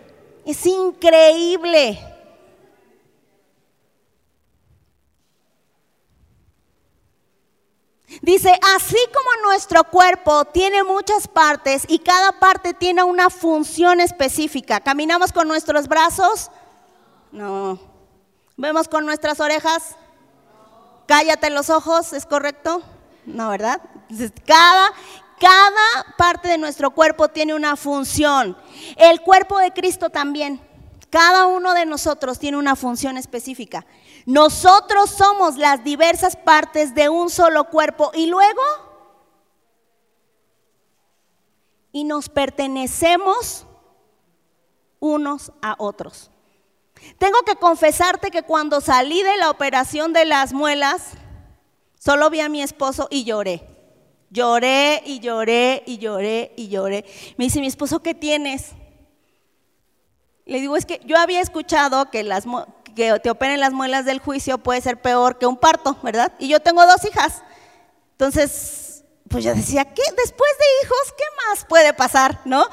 [0.46, 2.09] Es increíble.
[8.22, 14.80] Dice, así como nuestro cuerpo tiene muchas partes y cada parte tiene una función específica.
[14.80, 16.50] ¿Caminamos con nuestros brazos?
[17.30, 17.78] No.
[18.56, 19.96] ¿Vemos con nuestras orejas?
[21.06, 22.82] Cállate los ojos, ¿es correcto?
[23.26, 23.80] No, ¿verdad?
[24.44, 24.92] cada,
[25.38, 28.56] cada parte de nuestro cuerpo tiene una función.
[28.96, 30.60] El cuerpo de Cristo también.
[31.10, 33.86] Cada uno de nosotros tiene una función específica.
[34.30, 38.62] Nosotros somos las diversas partes de un solo cuerpo y luego
[41.90, 43.66] y nos pertenecemos
[45.00, 46.30] unos a otros.
[47.18, 51.14] Tengo que confesarte que cuando salí de la operación de las muelas,
[51.98, 53.66] solo vi a mi esposo y lloré.
[54.30, 57.04] Lloré y lloré y lloré y lloré.
[57.36, 58.74] Me dice mi esposo, ¿qué tienes?
[60.46, 62.46] Le digo, es que yo había escuchado que las,
[62.94, 66.32] que te operen las muelas del juicio puede ser peor que un parto, ¿verdad?
[66.38, 67.42] Y yo tengo dos hijas.
[68.12, 70.02] Entonces, pues yo decía, ¿qué?
[70.16, 72.66] Después de hijos, ¿qué más puede pasar, no?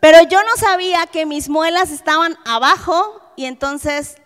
[0.00, 4.16] Pero yo no sabía que mis muelas estaban abajo y entonces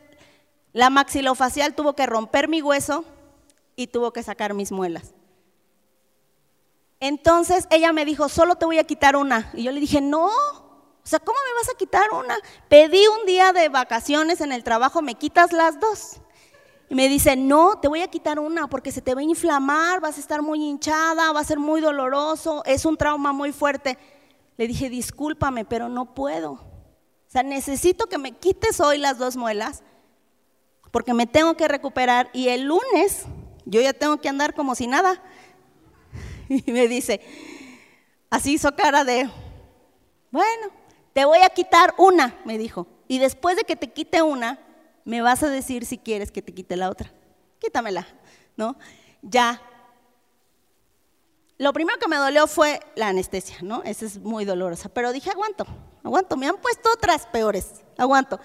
[0.72, 3.04] la maxilofacial tuvo que romper mi hueso
[3.76, 5.14] y tuvo que sacar mis muelas.
[7.00, 9.50] Entonces ella me dijo, solo te voy a quitar una.
[9.54, 10.30] Y yo le dije, no,
[11.07, 12.36] o sea, ¿cómo me vas a quitar una?
[12.68, 16.16] Pedí un día de vacaciones en el trabajo, me quitas las dos.
[16.88, 20.00] Y me dice, no, te voy a quitar una porque se te va a inflamar,
[20.00, 23.96] vas a estar muy hinchada, va a ser muy doloroso, es un trauma muy fuerte.
[24.57, 26.54] Le dije, discúlpame, pero no puedo.
[26.54, 29.84] O sea, necesito que me quites hoy las dos muelas
[30.90, 33.26] porque me tengo que recuperar y el lunes
[33.64, 35.22] yo ya tengo que andar como si nada.
[36.48, 37.20] Y me dice,
[38.28, 39.30] así hizo cara de,
[40.32, 40.86] bueno,
[41.16, 42.86] te voy a quitar una, me dijo.
[43.08, 44.58] Y después de que te quite una,
[45.06, 47.10] me vas a decir si quieres que te quite la otra.
[47.58, 48.06] Quítamela,
[48.54, 48.76] ¿no?
[49.22, 49.62] Ya.
[51.56, 53.82] Lo primero que me dolió fue la anestesia, ¿no?
[53.84, 54.90] Esa es muy dolorosa.
[54.90, 55.64] Pero dije, aguanto,
[56.04, 56.36] aguanto.
[56.36, 58.38] Me han puesto otras peores, aguanto.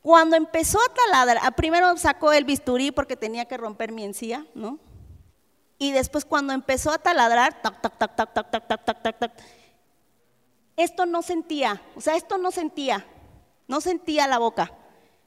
[0.00, 4.80] Cuando empezó a taladrar, primero sacó el bisturí porque tenía que romper mi encía, ¿no?
[5.78, 9.18] Y después cuando empezó a taladrar, tac, tac, tac, tac, tac, tac, tac, tac, tac,
[9.20, 9.32] tac,
[10.76, 13.06] esto no sentía, o sea, esto no sentía,
[13.68, 14.72] no sentía la boca,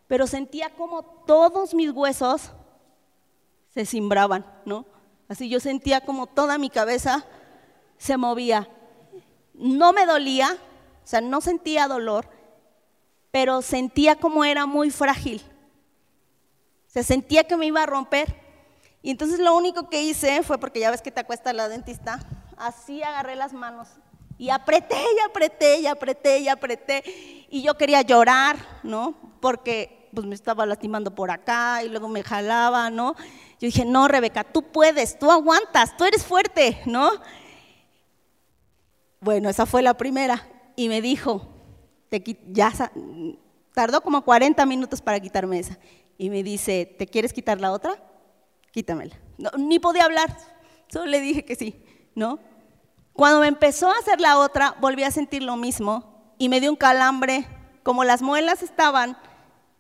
[0.08, 2.52] pero sentía como todos mis huesos
[3.74, 4.86] se cimbraban, ¿no?
[5.28, 7.26] Así yo sentía como toda mi cabeza
[7.98, 8.70] se movía.
[9.54, 10.58] No me dolía,
[11.04, 12.28] o sea, no sentía dolor,
[13.32, 15.42] pero sentía como era muy frágil.
[16.88, 18.44] Se sentía que me iba a romper.
[19.02, 22.20] Y entonces lo único que hice fue, porque ya ves que te acuesta la dentista,
[22.58, 23.90] así agarré las manos
[24.38, 27.04] y apreté y apreté y apreté y apreté.
[27.50, 29.16] Y yo quería llorar, ¿no?
[29.40, 33.16] Porque pues me estaba lastimando por acá y luego me jalaba, ¿no?
[33.60, 37.12] Yo dije, no, Rebeca, tú puedes, tú aguantas, tú eres fuerte, ¿no?
[39.20, 40.48] Bueno, esa fue la primera.
[40.76, 41.48] Y me dijo,
[42.10, 42.72] te, ya
[43.74, 45.78] tardó como 40 minutos para quitarme esa.
[46.18, 48.02] Y me dice, ¿te quieres quitar la otra?
[48.72, 49.16] Quítamela.
[49.58, 50.36] ni podía hablar,
[50.88, 51.82] solo le dije que sí,
[52.14, 52.40] ¿no?
[53.16, 56.70] Cuando me empezó a hacer la otra, volví a sentir lo mismo y me dio
[56.70, 57.48] un calambre.
[57.82, 59.18] Como las muelas estaban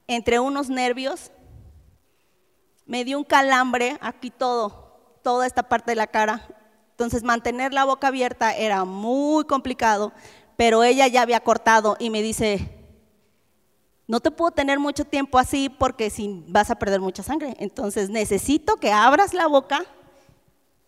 [0.07, 1.31] entre unos nervios,
[2.85, 6.47] me dio un calambre aquí todo, toda esta parte de la cara.
[6.91, 10.13] Entonces mantener la boca abierta era muy complicado,
[10.55, 12.71] pero ella ya había cortado y me dice,
[14.07, 17.57] no te puedo tener mucho tiempo así porque si vas a perder mucha sangre.
[17.59, 19.83] Entonces necesito que abras la boca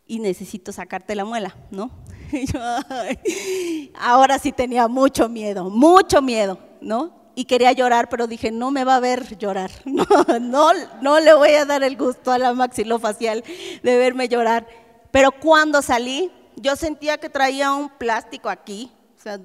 [0.08, 1.92] y necesito sacarte la muela, ¿no?
[4.00, 7.14] ahora sí tenía mucho miedo, mucho miedo, ¿no?
[7.36, 10.06] Y quería llorar, pero dije, no me va a ver llorar, no,
[10.40, 13.44] no, no le voy a dar el gusto a la maxilofacial
[13.84, 14.68] de verme llorar.
[15.12, 19.40] Pero cuando salí, yo sentía que traía un plástico aquí, o sea,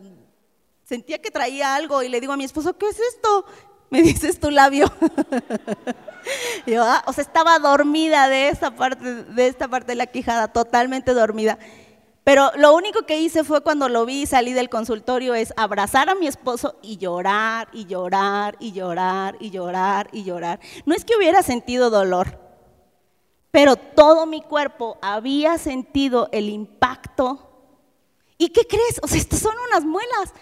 [0.84, 3.44] sentía que traía algo y le digo a mi esposo, ¿qué es esto?
[3.92, 4.86] Me dices tu labio.
[6.66, 10.48] yo, ah, o sea, estaba dormida de esta parte, de esta parte de la quijada,
[10.48, 11.58] totalmente dormida.
[12.24, 16.08] Pero lo único que hice fue cuando lo vi y salí del consultorio es abrazar
[16.08, 20.58] a mi esposo y llorar y llorar y llorar y llorar y llorar.
[20.86, 22.38] No es que hubiera sentido dolor,
[23.50, 27.50] pero todo mi cuerpo había sentido el impacto.
[28.38, 29.00] ¿Y qué crees?
[29.02, 30.32] O sea, estas son unas muelas.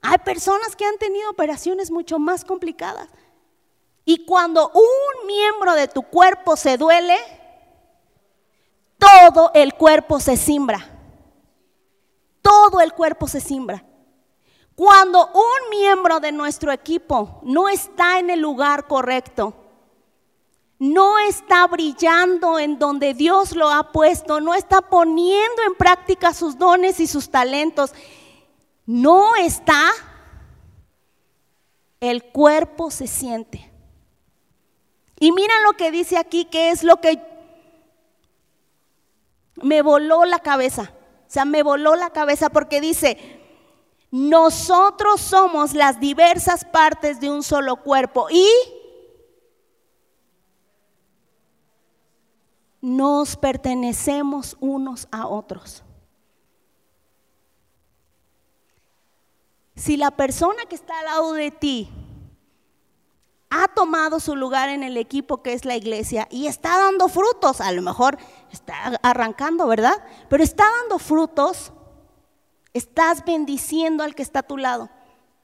[0.00, 3.08] Hay personas que han tenido operaciones mucho más complicadas.
[4.04, 7.16] Y cuando un miembro de tu cuerpo se duele,
[8.98, 10.94] todo el cuerpo se simbra
[12.48, 13.84] todo el cuerpo se simbra.
[14.74, 19.54] Cuando un miembro de nuestro equipo no está en el lugar correcto,
[20.78, 26.56] no está brillando en donde Dios lo ha puesto, no está poniendo en práctica sus
[26.56, 27.92] dones y sus talentos,
[28.88, 29.90] no está,
[32.00, 33.70] el cuerpo se siente.
[35.20, 37.22] Y mira lo que dice aquí, que es lo que
[39.56, 40.94] me voló la cabeza.
[41.26, 43.18] O sea, me voló la cabeza porque dice,
[44.10, 48.48] nosotros somos las diversas partes de un solo cuerpo y
[52.80, 55.84] nos pertenecemos unos a otros.
[59.78, 61.88] Si la persona que está al lado de ti
[63.48, 67.60] ha tomado su lugar en el equipo que es la iglesia y está dando frutos.
[67.60, 68.18] A lo mejor
[68.52, 69.94] está arrancando, ¿verdad?
[70.28, 71.72] Pero está dando frutos.
[72.74, 74.90] Estás bendiciendo al que está a tu lado.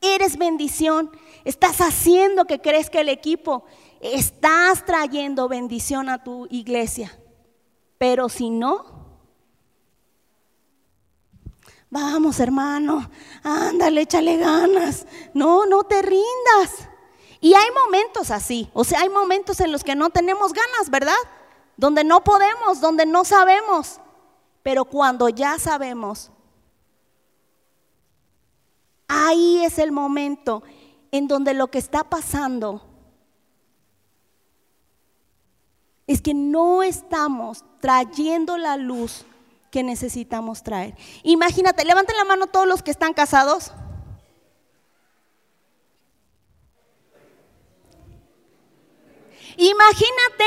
[0.01, 1.12] Eres bendición.
[1.45, 3.64] Estás haciendo que crezca el equipo.
[4.01, 7.16] Estás trayendo bendición a tu iglesia.
[7.99, 9.04] Pero si no,
[11.95, 13.09] vamos hermano,
[13.45, 15.07] ándale, échale ganas.
[15.33, 16.89] No, no te rindas.
[17.41, 21.15] Y hay momentos así, o sea, hay momentos en los que no tenemos ganas, ¿verdad?
[21.77, 24.01] Donde no podemos, donde no sabemos.
[24.65, 26.33] Pero cuando ya sabemos,
[29.07, 30.65] ahí es el momento
[31.13, 32.83] en donde lo que está pasando
[36.09, 39.25] es que no estamos trayendo la luz
[39.75, 40.95] que necesitamos traer.
[41.25, 43.72] Imagínate, levanten la mano todos los que están casados.
[49.57, 50.45] Imagínate,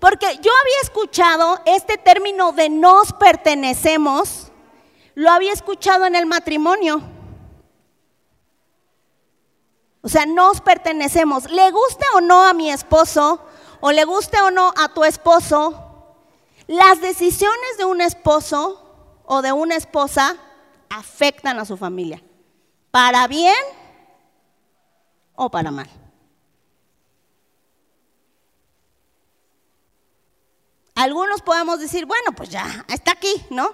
[0.00, 4.50] porque yo había escuchado este término de nos pertenecemos,
[5.14, 7.02] lo había escuchado en el matrimonio.
[10.00, 11.50] O sea, nos pertenecemos.
[11.50, 13.44] Le guste o no a mi esposo,
[13.82, 15.83] o le guste o no a tu esposo,
[16.66, 18.80] las decisiones de un esposo
[19.26, 20.36] o de una esposa
[20.88, 22.22] afectan a su familia,
[22.90, 23.54] para bien
[25.34, 25.88] o para mal.
[30.94, 33.72] Algunos podemos decir, bueno, pues ya está aquí, ¿no?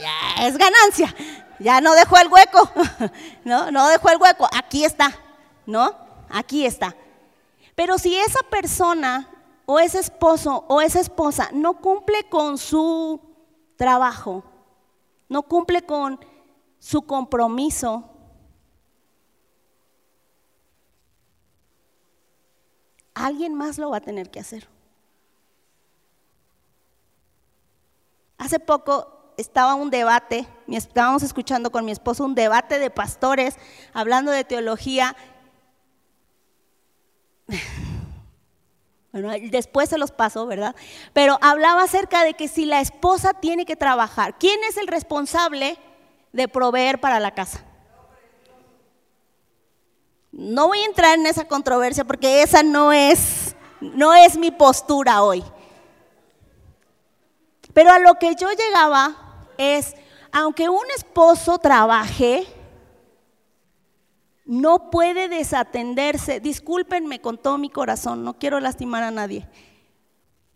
[0.00, 1.14] Ya es ganancia,
[1.58, 2.70] ya no dejó el hueco,
[3.44, 3.70] ¿no?
[3.70, 5.18] No dejó el hueco, aquí está,
[5.64, 5.96] ¿no?
[6.28, 6.94] Aquí está.
[7.74, 9.28] Pero si esa persona
[9.66, 13.20] o ese esposo o esa esposa no cumple con su
[13.76, 14.44] trabajo,
[15.28, 16.18] no cumple con
[16.78, 18.04] su compromiso,
[23.14, 24.68] alguien más lo va a tener que hacer.
[28.38, 33.56] Hace poco estaba un debate, estábamos escuchando con mi esposo un debate de pastores
[33.92, 35.16] hablando de teología.
[39.22, 40.76] Bueno, después se los pasó, ¿verdad?
[41.14, 45.78] Pero hablaba acerca de que si la esposa tiene que trabajar, ¿quién es el responsable
[46.32, 47.64] de proveer para la casa?
[50.32, 55.22] No voy a entrar en esa controversia porque esa no es, no es mi postura
[55.22, 55.42] hoy.
[57.72, 59.16] Pero a lo que yo llegaba
[59.56, 59.94] es,
[60.30, 62.46] aunque un esposo trabaje,
[64.46, 69.48] no puede desatenderse, discúlpenme con todo mi corazón, no quiero lastimar a nadie,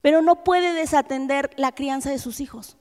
[0.01, 2.77] pero no puede desatender la crianza de sus hijos.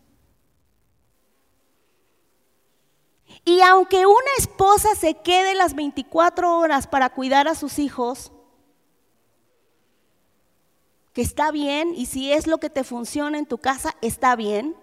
[3.43, 8.31] Y aunque una esposa se quede las 24 horas para cuidar a sus hijos,
[11.13, 14.75] que está bien y si es lo que te funciona en tu casa, está bien,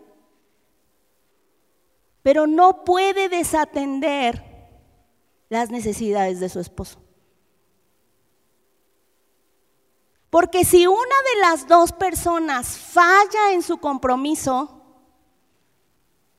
[2.22, 4.55] pero no puede desatender
[5.49, 6.99] las necesidades de su esposo.
[10.30, 14.76] Porque si una de las dos personas falla en su compromiso,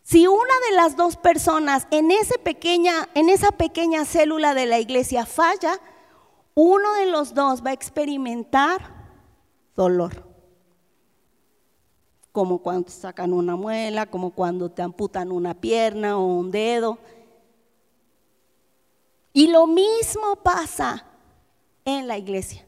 [0.09, 4.79] Si una de las dos personas en, ese pequeña, en esa pequeña célula de la
[4.79, 5.81] iglesia falla,
[6.55, 8.79] uno de los dos va a experimentar
[9.75, 10.25] dolor.
[12.31, 16.99] Como cuando sacan una muela, como cuando te amputan una pierna o un dedo.
[19.37, 21.05] Y lo mismo pasa
[21.85, 22.65] en la iglesia.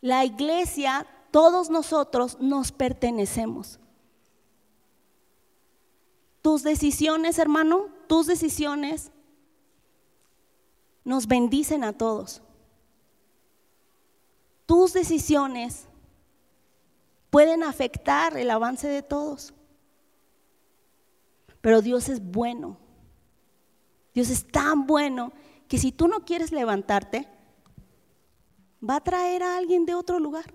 [0.00, 3.80] La iglesia, todos nosotros nos pertenecemos.
[6.40, 9.10] Tus decisiones, hermano, tus decisiones
[11.02, 12.42] nos bendicen a todos.
[14.66, 15.86] Tus decisiones
[17.28, 19.52] pueden afectar el avance de todos.
[21.60, 22.78] Pero Dios es bueno.
[24.14, 25.32] Dios es tan bueno
[25.68, 27.28] que si tú no quieres levantarte,
[28.88, 30.54] va a traer a alguien de otro lugar.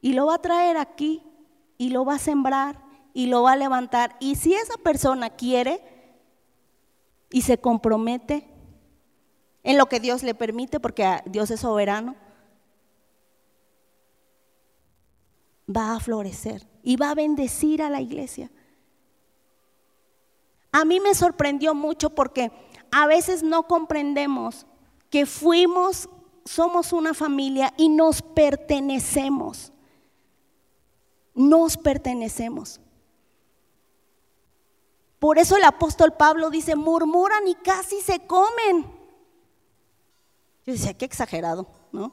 [0.00, 1.22] Y lo va a traer aquí
[1.78, 2.82] y lo va a sembrar
[3.12, 4.16] y lo va a levantar.
[4.20, 5.82] Y si esa persona quiere
[7.30, 8.46] y se compromete
[9.62, 12.16] en lo que Dios le permite, porque Dios es soberano,
[15.74, 18.50] va a florecer y va a bendecir a la iglesia.
[20.74, 22.50] A mí me sorprendió mucho porque
[22.90, 24.66] a veces no comprendemos
[25.08, 26.08] que fuimos,
[26.44, 29.72] somos una familia y nos pertenecemos.
[31.32, 32.80] Nos pertenecemos.
[35.20, 38.82] Por eso el apóstol Pablo dice, murmuran y casi se comen.
[40.66, 42.12] Yo decía, qué exagerado, ¿no?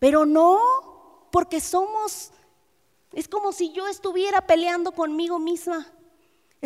[0.00, 0.58] Pero no,
[1.30, 2.32] porque somos,
[3.12, 5.92] es como si yo estuviera peleando conmigo misma.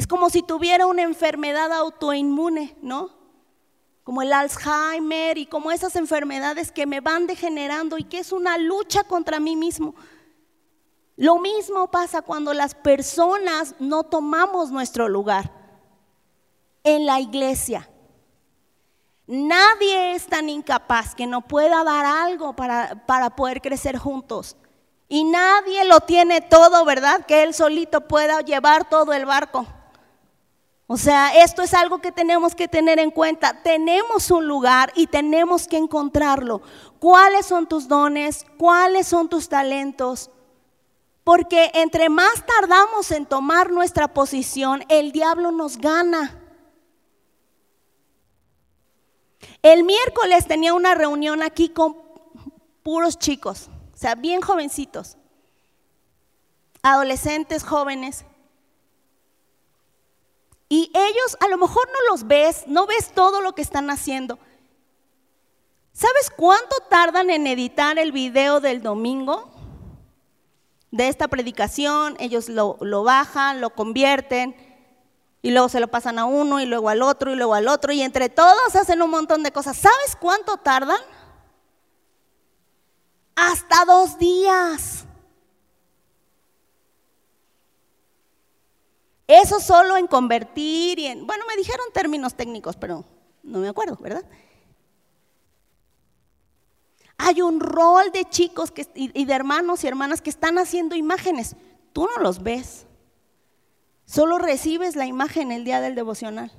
[0.01, 3.11] Es como si tuviera una enfermedad autoinmune, ¿no?
[4.03, 8.57] Como el Alzheimer y como esas enfermedades que me van degenerando y que es una
[8.57, 9.95] lucha contra mí mismo.
[11.17, 15.53] Lo mismo pasa cuando las personas no tomamos nuestro lugar
[16.83, 17.87] en la iglesia.
[19.27, 24.57] Nadie es tan incapaz que no pueda dar algo para, para, poder crecer juntos.
[25.11, 27.27] Y nadie lo tiene todo, ¿verdad?
[27.27, 29.67] Que él solito pueda llevar todo el barco.
[30.93, 33.63] O sea, esto es algo que tenemos que tener en cuenta.
[33.63, 36.63] Tenemos un lugar y tenemos que encontrarlo.
[36.99, 38.45] ¿Cuáles son tus dones?
[38.59, 40.31] ¿Cuáles son tus talentos?
[41.23, 46.37] Porque entre más tardamos en tomar nuestra posición, el diablo nos gana.
[49.63, 51.99] El miércoles tenía una reunión aquí con
[52.83, 55.17] puros chicos, o sea, bien jovencitos,
[56.83, 58.25] adolescentes, jóvenes.
[60.71, 64.39] Y ellos a lo mejor no los ves, no ves todo lo que están haciendo.
[65.93, 69.51] ¿Sabes cuánto tardan en editar el video del domingo?
[70.91, 74.57] de esta predicación, ellos lo, bajan, lo convierten
[75.43, 77.93] y luego se lo pasan a uno y luego al otro y luego al otro
[77.93, 79.77] y entre todos hacen un montón de cosas.
[79.77, 81.01] ¿Sabes cuánto tardan?
[83.37, 85.07] Hasta dos días.
[89.31, 93.05] Eso solo en convertir y en, bueno, me dijeron términos técnicos, pero
[93.45, 94.25] no me acuerdo, ¿verdad?
[97.17, 101.55] Hay un rol de chicos y de hermanos y hermanas que están haciendo imágenes.
[101.93, 102.87] Tú no los ves.
[104.05, 106.51] Solo recibes la imagen el día del devocional.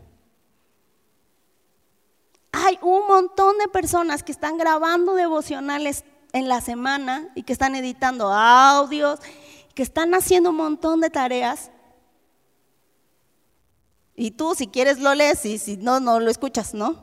[2.54, 7.76] Hay un montón de personas que están grabando devocionales en la semana y que están
[7.76, 9.20] editando audios,
[9.76, 11.70] que están haciendo un montón de tareas.
[14.22, 16.96] Y tú si quieres lo lees y si no, no lo escuchas, ¿no?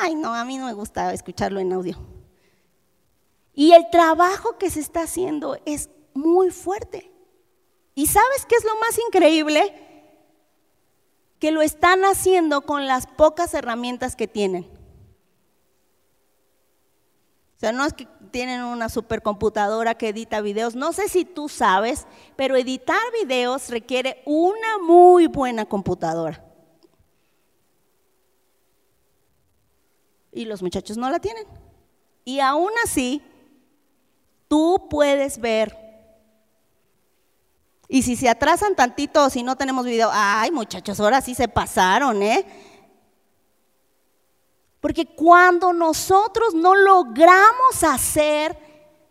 [0.00, 1.98] Ay, no, a mí no me gusta escucharlo en audio.
[3.52, 7.12] Y el trabajo que se está haciendo es muy fuerte.
[7.94, 9.78] ¿Y sabes qué es lo más increíble?
[11.38, 14.66] Que lo están haciendo con las pocas herramientas que tienen.
[17.62, 20.74] O sea, no es que tienen una supercomputadora que edita videos.
[20.74, 26.44] No sé si tú sabes, pero editar videos requiere una muy buena computadora.
[30.32, 31.46] Y los muchachos no la tienen.
[32.24, 33.22] Y aún así,
[34.48, 35.78] tú puedes ver.
[37.86, 41.46] Y si se atrasan tantito o si no tenemos video, ay muchachos, ahora sí se
[41.46, 42.44] pasaron, ¿eh?
[44.82, 48.58] Porque cuando nosotros no logramos hacer,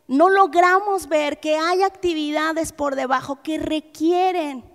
[0.06, 4.70] no logramos ver que hay actividades por debajo que requieren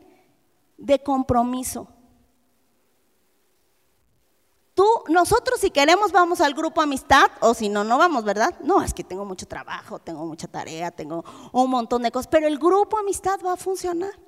[0.78, 1.86] de compromiso.
[4.72, 8.58] Tú nosotros si queremos vamos al grupo amistad o si no, no vamos, ¿verdad?
[8.62, 12.46] No, es que tengo mucho trabajo, tengo mucha tarea, tengo un montón de cosas, pero
[12.46, 14.18] el grupo amistad va a funcionar.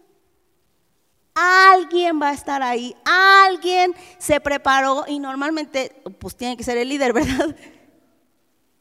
[1.40, 6.88] Alguien va a estar ahí, alguien se preparó y normalmente pues tiene que ser el
[6.88, 7.54] líder, ¿verdad?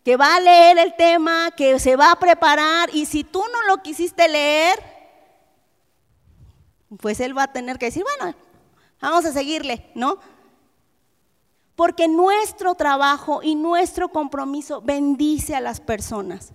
[0.04, 3.62] Que va a leer el tema, que se va a preparar y si tú no
[3.68, 4.80] lo quisiste leer,
[7.00, 8.36] pues él va a tener que decir, bueno,
[9.02, 10.18] vamos a seguirle, ¿no?
[11.76, 16.54] Porque nuestro trabajo y nuestro compromiso bendice a las personas.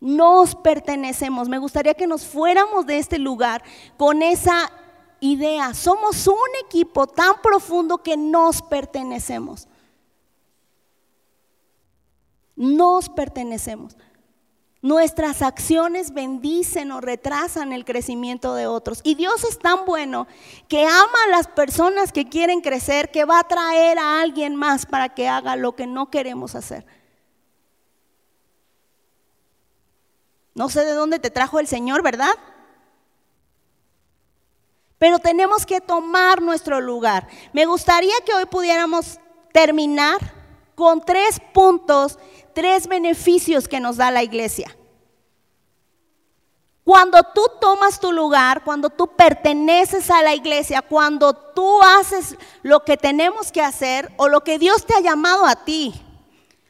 [0.00, 1.50] Nos pertenecemos.
[1.50, 3.62] Me gustaría que nos fuéramos de este lugar
[3.98, 4.70] con esa
[5.20, 5.74] idea.
[5.74, 9.68] Somos un equipo tan profundo que nos pertenecemos.
[12.56, 13.96] Nos pertenecemos.
[14.80, 19.00] Nuestras acciones bendicen o retrasan el crecimiento de otros.
[19.02, 20.28] Y Dios es tan bueno
[20.68, 24.86] que ama a las personas que quieren crecer, que va a traer a alguien más
[24.86, 26.86] para que haga lo que no queremos hacer.
[30.54, 32.34] No sé de dónde te trajo el Señor, ¿verdad?
[34.98, 37.28] Pero tenemos que tomar nuestro lugar.
[37.52, 39.20] Me gustaría que hoy pudiéramos
[39.52, 40.18] terminar
[40.74, 42.18] con tres puntos
[42.58, 44.76] tres beneficios que nos da la iglesia.
[46.82, 52.82] Cuando tú tomas tu lugar, cuando tú perteneces a la iglesia, cuando tú haces lo
[52.84, 55.94] que tenemos que hacer o lo que Dios te ha llamado a ti,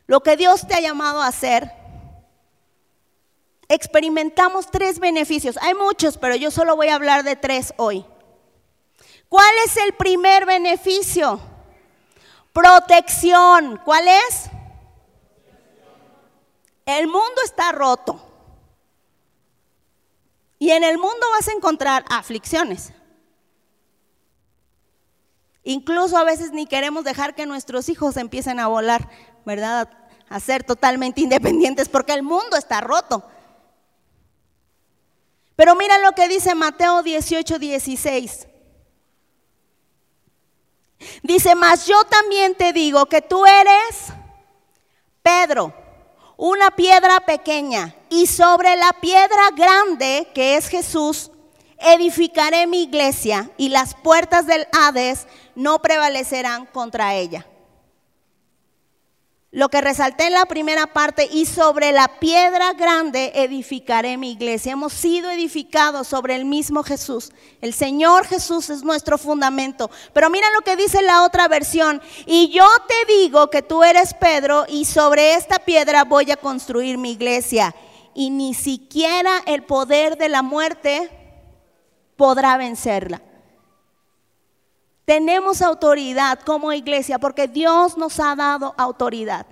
[0.07, 1.72] lo que Dios te ha llamado a hacer,
[3.68, 5.57] experimentamos tres beneficios.
[5.62, 8.05] Hay muchos, pero yo solo voy a hablar de tres hoy.
[9.29, 11.41] ¿Cuál es el primer beneficio?
[12.53, 13.81] Protección.
[13.85, 14.51] ¿Cuál es?
[16.87, 18.24] El mundo está roto.
[20.59, 22.93] Y en el mundo vas a encontrar aflicciones.
[25.62, 29.09] Incluso a veces ni queremos dejar que nuestros hijos empiecen a volar,
[29.45, 29.91] ¿verdad?
[30.31, 33.22] A ser totalmente independientes porque el mundo está roto.
[35.55, 38.49] Pero mira lo que dice Mateo 18, 16.
[41.22, 44.12] Dice, mas yo también te digo que tú eres
[45.22, 45.72] Pedro
[46.36, 51.30] una piedra pequeña y sobre la piedra grande que es Jesús
[51.78, 57.46] edificaré mi iglesia y las puertas del Hades no prevalecerán contra ella.
[59.51, 64.72] Lo que resalté en la primera parte, y sobre la piedra grande edificaré mi iglesia.
[64.72, 67.32] Hemos sido edificados sobre el mismo Jesús.
[67.62, 69.90] El Señor Jesús es nuestro fundamento.
[70.12, 72.03] Pero mira lo que dice la otra versión.
[72.26, 76.99] Y yo te digo que tú eres Pedro y sobre esta piedra voy a construir
[76.99, 77.74] mi iglesia.
[78.14, 81.09] Y ni siquiera el poder de la muerte
[82.16, 83.22] podrá vencerla.
[85.09, 89.46] Tenemos autoridad como iglesia porque Dios nos ha dado autoridad.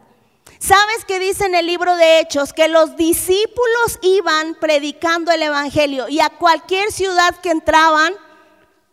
[0.59, 2.52] ¿Sabes qué dice en el libro de Hechos?
[2.52, 8.12] Que los discípulos iban predicando el Evangelio y a cualquier ciudad que entraban,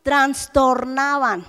[0.03, 1.41] trastornaban.
[1.41, 1.45] O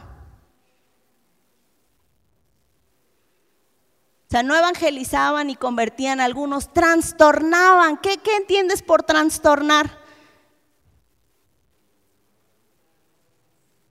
[4.30, 7.98] sea, no evangelizaban y convertían a algunos, trastornaban.
[7.98, 10.03] ¿Qué, ¿Qué entiendes por trastornar?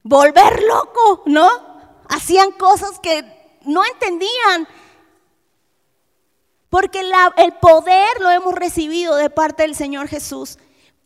[0.03, 1.49] Volver loco, ¿no?
[2.09, 4.67] Hacían cosas que no entendían.
[6.69, 7.01] Porque
[7.37, 10.57] el poder lo hemos recibido de parte del Señor Jesús.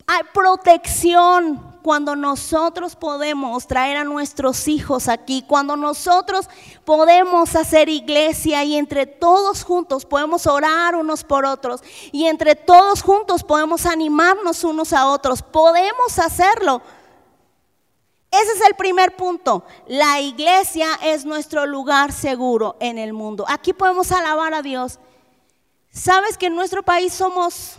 [0.06, 6.48] Hay protección cuando nosotros podemos traer a nuestros hijos aquí, cuando nosotros
[6.86, 13.02] podemos hacer iglesia y entre todos juntos podemos orar unos por otros y entre todos
[13.02, 15.42] juntos podemos animarnos unos a otros.
[15.42, 16.80] Podemos hacerlo
[18.30, 19.64] ese es el primer punto.
[19.86, 23.44] La iglesia es nuestro lugar seguro en el mundo.
[23.48, 24.98] Aquí podemos alabar a Dios.
[25.90, 27.78] Sabes que en nuestro país somos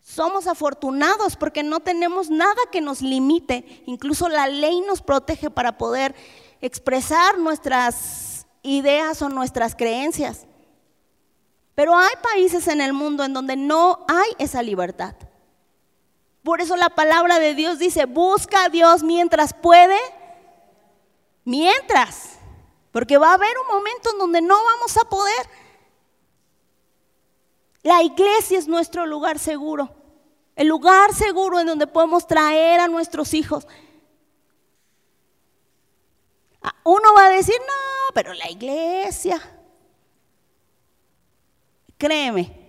[0.00, 3.82] somos afortunados porque no tenemos nada que nos limite.
[3.86, 6.14] Incluso la ley nos protege para poder
[6.60, 10.46] expresar nuestras ideas o nuestras creencias.
[11.74, 15.14] Pero hay países en el mundo en donde no hay esa libertad.
[16.48, 19.98] Por eso la palabra de Dios dice, busca a Dios mientras puede,
[21.44, 22.38] mientras,
[22.90, 25.46] porque va a haber un momento en donde no vamos a poder.
[27.82, 29.94] La iglesia es nuestro lugar seguro,
[30.56, 33.66] el lugar seguro en donde podemos traer a nuestros hijos.
[36.62, 39.38] Ah, uno va a decir, no, pero la iglesia,
[41.98, 42.67] créeme,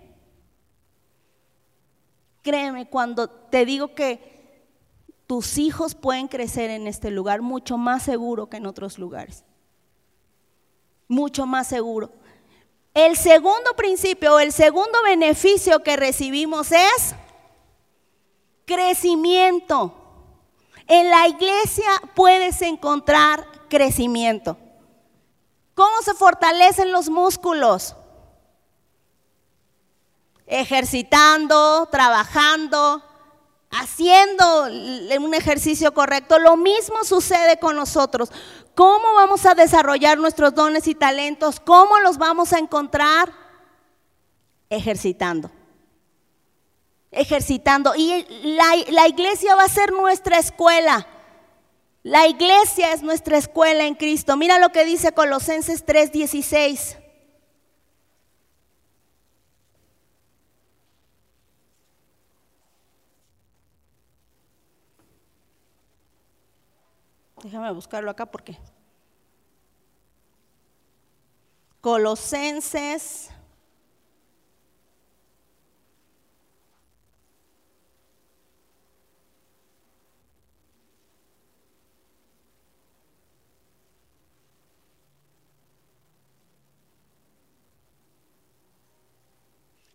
[2.41, 4.39] Créeme cuando te digo que
[5.27, 9.45] tus hijos pueden crecer en este lugar mucho más seguro que en otros lugares.
[11.07, 12.11] mucho más seguro.
[12.93, 17.15] El segundo principio o el segundo beneficio que recibimos es
[18.65, 19.93] crecimiento.
[20.87, 24.57] En la iglesia puedes encontrar crecimiento.
[25.73, 27.95] ¿Cómo se fortalecen los músculos?
[30.52, 33.04] Ejercitando, trabajando,
[33.70, 36.39] haciendo un ejercicio correcto.
[36.39, 38.32] Lo mismo sucede con nosotros.
[38.74, 41.60] ¿Cómo vamos a desarrollar nuestros dones y talentos?
[41.60, 43.32] ¿Cómo los vamos a encontrar?
[44.70, 45.52] Ejercitando.
[47.12, 47.93] Ejercitando.
[47.95, 48.26] Y
[48.56, 51.08] la, la, iglesia va a ser nuestra escuela.
[52.04, 54.38] La iglesia es nuestra escuela en Cristo.
[54.38, 56.97] Mira lo que dice Colosenses 3:16.
[67.43, 68.57] Déjame buscarlo acá porque.
[71.81, 73.31] Colosenses.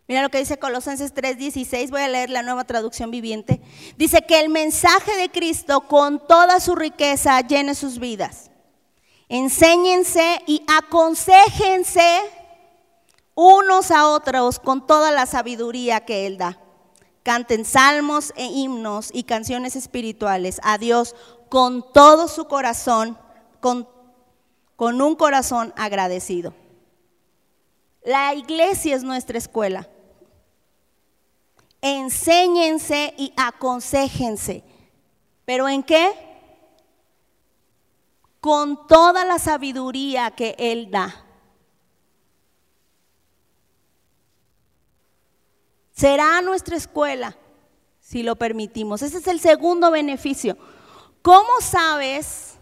[0.07, 3.59] Mira lo que dice Colosenses 3:16, voy a leer la nueva traducción viviente.
[3.97, 8.51] Dice que el mensaje de Cristo con toda su riqueza llene sus vidas.
[9.29, 12.21] Enséñense y aconsejense
[13.33, 16.59] unos a otros con toda la sabiduría que Él da.
[17.23, 21.15] Canten salmos e himnos y canciones espirituales a Dios
[21.49, 23.17] con todo su corazón,
[23.59, 23.89] con,
[24.75, 26.53] con un corazón agradecido.
[28.03, 29.89] La iglesia es nuestra escuela
[31.85, 34.63] enséñense y aconsejense.
[35.45, 36.11] ¿Pero en qué?
[38.39, 41.23] Con toda la sabiduría que Él da.
[45.91, 47.37] Será nuestra escuela
[47.99, 49.03] si lo permitimos.
[49.03, 50.57] Ese es el segundo beneficio.
[51.21, 52.55] ¿Cómo sabes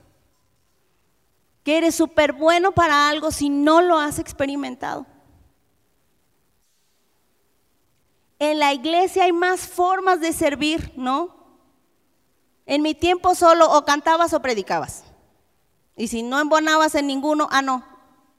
[1.63, 5.12] que eres súper bueno para algo si no lo has experimentado?
[8.43, 11.33] En la iglesia hay más formas de servir, ¿no?
[12.65, 15.05] En mi tiempo solo o cantabas o predicabas.
[15.95, 17.85] Y si no embonabas en ninguno, ah, no,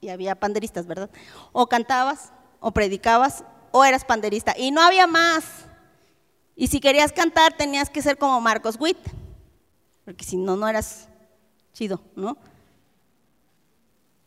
[0.01, 1.09] y había panderistas, ¿verdad?
[1.53, 4.53] O cantabas, o predicabas, o eras panderista.
[4.55, 5.43] Y no había más.
[6.55, 8.99] Y si querías cantar, tenías que ser como Marcos Witt,
[10.05, 11.07] porque si no, no eras
[11.73, 12.37] chido, ¿no?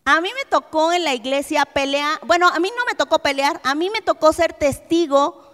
[0.05, 3.61] A mí me tocó en la iglesia pelear, bueno, a mí no me tocó pelear,
[3.63, 5.48] a mí me tocó ser testigo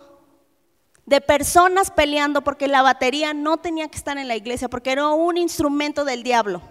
[1.07, 5.09] de personas peleando porque la batería no tenía que estar en la iglesia, porque era
[5.09, 6.63] un instrumento del diablo.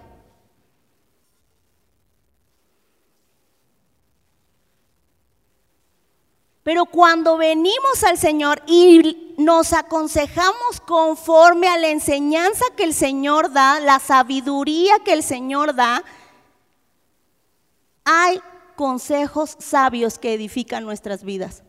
[6.64, 13.52] Pero cuando venimos al Señor y nos aconsejamos conforme a la enseñanza que el Señor
[13.52, 16.04] da, la sabiduría que el Señor da,
[18.06, 18.40] hay
[18.78, 21.64] consejos sabios que edifican nuestras vidas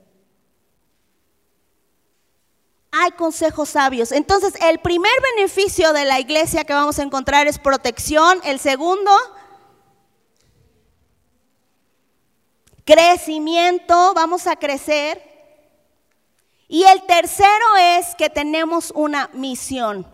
[2.95, 4.13] hay consejos sabios.
[4.13, 8.41] Entonces, el primer beneficio de la iglesia que vamos a encontrar es protección.
[8.45, 9.11] El segundo,
[12.85, 15.21] crecimiento, vamos a crecer.
[16.69, 20.07] Y el tercero es que tenemos una misión.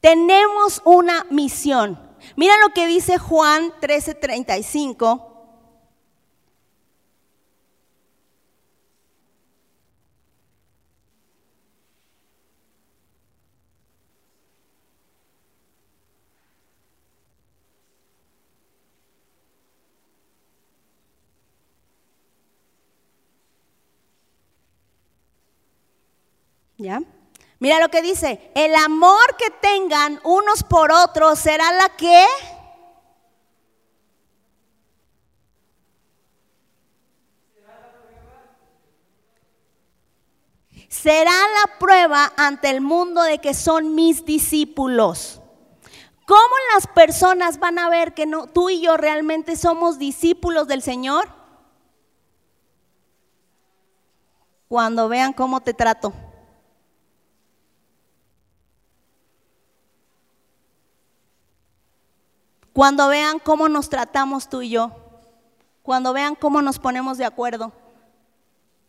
[0.00, 1.98] Tenemos una misión.
[2.36, 5.31] Mira lo que dice Juan 13:35.
[27.58, 32.24] Mira lo que dice, el amor que tengan unos por otros será la que...
[40.88, 45.40] Será la prueba ante el mundo de que son mis discípulos.
[46.26, 50.82] ¿Cómo las personas van a ver que no, tú y yo realmente somos discípulos del
[50.82, 51.28] Señor?
[54.68, 56.12] Cuando vean cómo te trato.
[62.72, 64.92] Cuando vean cómo nos tratamos tú y yo,
[65.82, 67.72] cuando vean cómo nos ponemos de acuerdo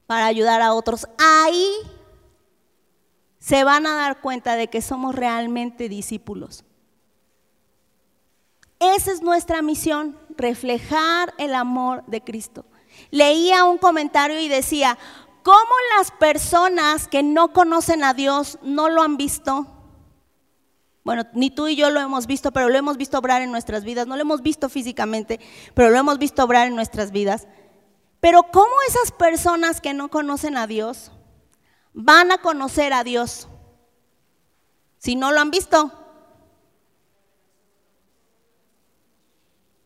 [0.07, 1.69] para ayudar a otros, ahí
[3.39, 6.63] se van a dar cuenta de que somos realmente discípulos.
[8.79, 12.65] Esa es nuestra misión, reflejar el amor de Cristo.
[13.11, 14.97] Leía un comentario y decía,
[15.41, 19.67] ¿cómo las personas que no conocen a Dios no lo han visto?
[21.03, 23.83] Bueno, ni tú y yo lo hemos visto, pero lo hemos visto obrar en nuestras
[23.83, 24.07] vidas.
[24.07, 25.39] No lo hemos visto físicamente,
[25.73, 27.47] pero lo hemos visto obrar en nuestras vidas.
[28.21, 31.11] Pero ¿cómo esas personas que no conocen a Dios
[31.91, 33.49] van a conocer a Dios
[34.97, 35.91] si no lo han visto?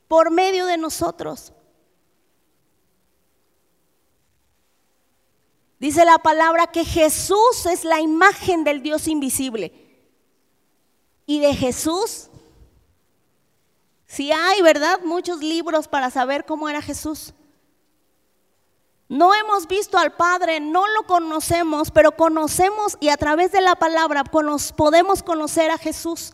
[0.08, 1.52] Por medio de nosotros.
[5.80, 9.87] Dice la palabra que Jesús es la imagen del Dios invisible.
[11.28, 12.30] Y de Jesús,
[14.08, 15.02] si hay, ¿verdad?
[15.04, 17.34] Muchos libros para saber cómo era Jesús.
[19.10, 23.76] No hemos visto al Padre, no lo conocemos, pero conocemos y a través de la
[23.76, 26.34] palabra podemos conocer a Jesús.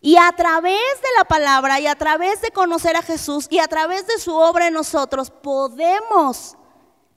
[0.00, 3.68] Y a través de la palabra y a través de conocer a Jesús y a
[3.68, 6.56] través de su obra en nosotros podemos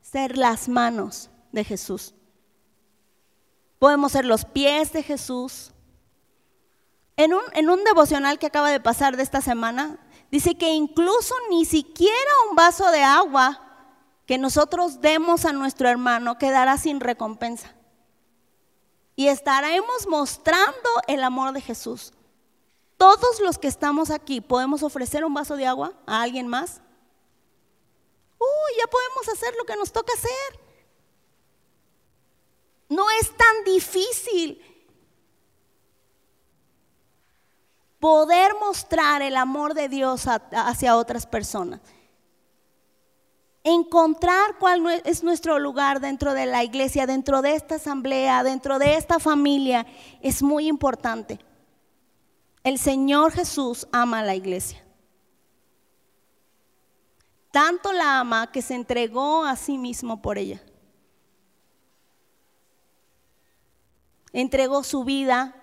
[0.01, 2.13] ser las manos de Jesús.
[3.83, 5.71] Podemos ser los pies de Jesús.
[7.17, 9.99] En un, en un devocional que acaba de pasar de esta semana,
[10.31, 13.59] dice que incluso ni siquiera un vaso de agua
[14.25, 17.75] que nosotros demos a nuestro hermano quedará sin recompensa.
[19.17, 22.13] Y estaremos mostrando el amor de Jesús.
[22.95, 26.79] Todos los que estamos aquí podemos ofrecer un vaso de agua a alguien más.
[28.39, 30.62] Uy, ya podemos hacer lo que nos toca hacer.
[32.89, 34.61] No es tan difícil
[37.99, 41.79] poder mostrar el amor de Dios hacia otras personas.
[43.63, 48.95] Encontrar cuál es nuestro lugar dentro de la iglesia, dentro de esta asamblea, dentro de
[48.95, 49.85] esta familia,
[50.21, 51.39] es muy importante.
[52.61, 54.83] El Señor Jesús ama a la iglesia.
[57.51, 60.61] Tanto la ama que se entregó a sí mismo por ella.
[64.33, 65.55] Entregó su vida,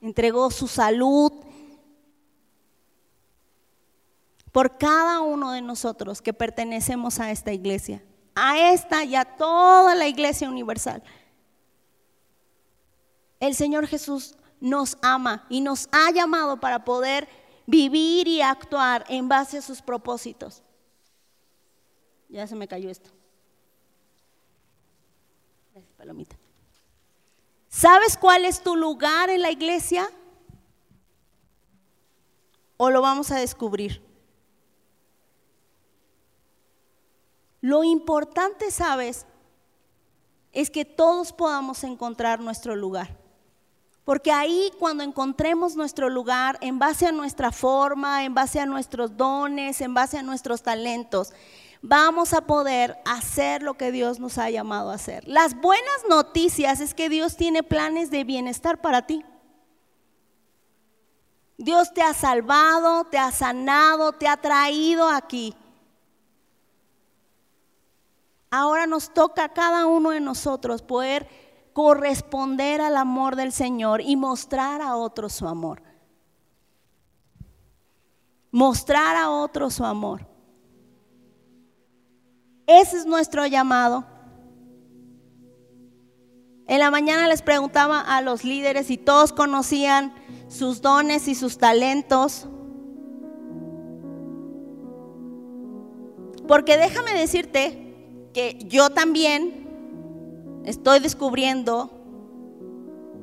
[0.00, 1.32] entregó su salud
[4.50, 8.02] por cada uno de nosotros que pertenecemos a esta iglesia,
[8.34, 11.02] a esta y a toda la iglesia universal.
[13.40, 17.28] El Señor Jesús nos ama y nos ha llamado para poder
[17.66, 20.62] vivir y actuar en base a sus propósitos.
[22.28, 23.10] Ya se me cayó esto.
[25.96, 26.36] Palomita.
[27.76, 30.08] ¿Sabes cuál es tu lugar en la iglesia?
[32.76, 34.00] ¿O lo vamos a descubrir?
[37.60, 39.26] Lo importante, ¿sabes?
[40.52, 43.18] Es que todos podamos encontrar nuestro lugar.
[44.04, 49.16] Porque ahí cuando encontremos nuestro lugar, en base a nuestra forma, en base a nuestros
[49.16, 51.32] dones, en base a nuestros talentos,
[51.86, 55.22] vamos a poder hacer lo que Dios nos ha llamado a hacer.
[55.28, 59.22] Las buenas noticias es que Dios tiene planes de bienestar para ti.
[61.58, 65.54] Dios te ha salvado, te ha sanado, te ha traído aquí.
[68.50, 71.28] Ahora nos toca a cada uno de nosotros poder
[71.74, 75.82] corresponder al amor del Señor y mostrar a otros su amor.
[78.50, 80.33] Mostrar a otros su amor.
[82.66, 84.04] Ese es nuestro llamado.
[86.66, 90.14] En la mañana les preguntaba a los líderes si todos conocían
[90.48, 92.48] sus dones y sus talentos.
[96.48, 101.90] Porque déjame decirte que yo también estoy descubriendo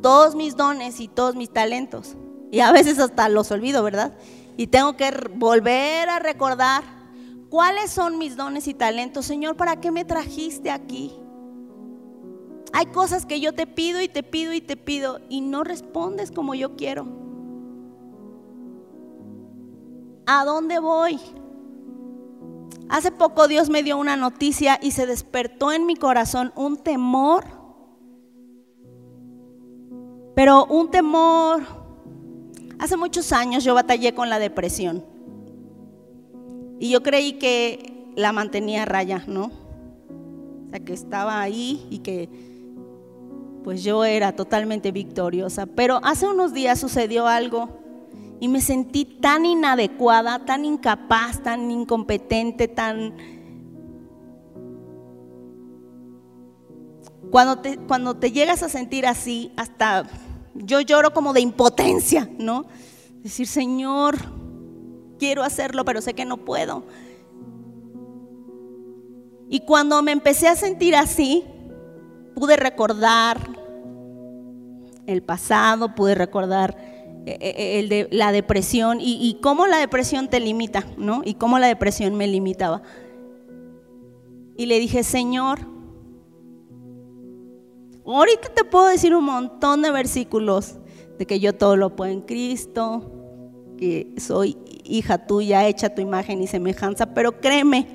[0.01, 2.15] todos mis dones y todos mis talentos.
[2.51, 4.13] Y a veces hasta los olvido, ¿verdad?
[4.57, 7.00] Y tengo que volver a recordar
[7.51, 9.25] ¿Cuáles son mis dones y talentos?
[9.25, 11.11] Señor, ¿para qué me trajiste aquí?
[12.71, 16.31] Hay cosas que yo te pido y te pido y te pido y no respondes
[16.31, 17.07] como yo quiero.
[20.25, 21.19] ¿A dónde voy?
[22.87, 27.43] Hace poco Dios me dio una noticia y se despertó en mi corazón un temor.
[30.35, 31.63] Pero un temor.
[32.79, 35.10] Hace muchos años yo batallé con la depresión.
[36.81, 39.51] Y yo creí que la mantenía raya, ¿no?
[40.65, 42.27] O sea, que estaba ahí y que
[43.63, 45.67] pues yo era totalmente victoriosa.
[45.67, 47.69] Pero hace unos días sucedió algo
[48.39, 53.13] y me sentí tan inadecuada, tan incapaz, tan incompetente, tan...
[57.29, 60.05] Cuando te, cuando te llegas a sentir así, hasta
[60.55, 62.65] yo lloro como de impotencia, ¿no?
[63.21, 64.40] Decir, Señor,
[65.21, 66.83] quiero hacerlo, pero sé que no puedo.
[69.49, 71.43] Y cuando me empecé a sentir así,
[72.33, 73.37] pude recordar
[75.05, 76.75] el pasado, pude recordar
[77.27, 81.21] eh, eh, de la depresión y, cómo la depresión te limita, ¿no?
[81.23, 82.81] Y cómo la depresión me limitaba.
[84.57, 85.59] Y le dije, Señor,
[88.07, 90.79] ahorita te puedo decir un montón de versículos
[91.19, 93.11] de que yo todo lo puedo en Cristo,
[93.77, 97.87] que soy hija tuya, hecha tu imagen y semejanza, pero créeme,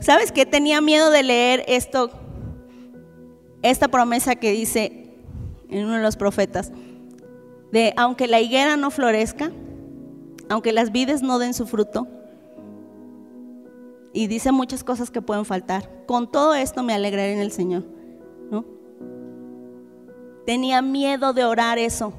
[0.00, 0.46] ¿sabes qué?
[0.46, 2.10] Tenía miedo de leer esto,
[3.62, 5.14] esta promesa que dice
[5.68, 6.72] en uno de los profetas,
[7.72, 9.50] de aunque la higuera no florezca,
[10.48, 12.06] aunque las vides no den su fruto,
[14.12, 17.84] y dice muchas cosas que pueden faltar, con todo esto me alegraré en el Señor,
[18.50, 18.64] ¿no?
[20.46, 22.12] Tenía miedo de orar eso,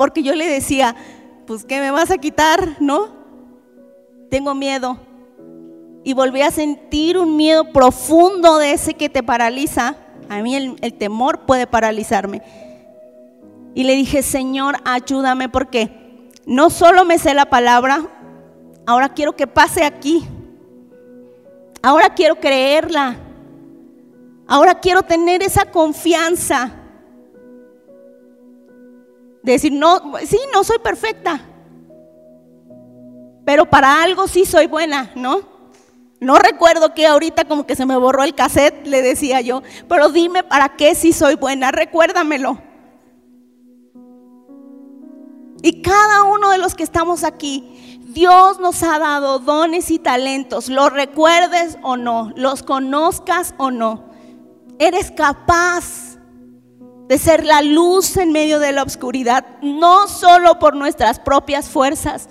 [0.00, 0.96] porque yo le decía,
[1.46, 2.76] pues ¿qué me vas a quitar?
[2.80, 3.08] ¿No?
[4.30, 4.98] Tengo miedo.
[6.04, 9.96] Y volví a sentir un miedo profundo de ese que te paraliza.
[10.30, 12.40] A mí el, el temor puede paralizarme.
[13.74, 18.00] Y le dije, Señor, ayúdame porque no solo me sé la palabra,
[18.86, 20.26] ahora quiero que pase aquí.
[21.82, 23.18] Ahora quiero creerla.
[24.46, 26.79] Ahora quiero tener esa confianza
[29.42, 31.40] decir, no, sí, no soy perfecta,
[33.44, 35.40] pero para algo sí soy buena, ¿no?
[36.20, 40.10] No recuerdo que ahorita como que se me borró el cassette, le decía yo, pero
[40.10, 42.58] dime para qué sí soy buena, recuérdamelo.
[45.62, 50.68] Y cada uno de los que estamos aquí, Dios nos ha dado dones y talentos,
[50.68, 54.10] los recuerdes o no, los conozcas o no.
[54.78, 56.09] Eres capaz
[57.10, 62.28] de ser la luz en medio de la oscuridad, no solo por nuestras propias fuerzas,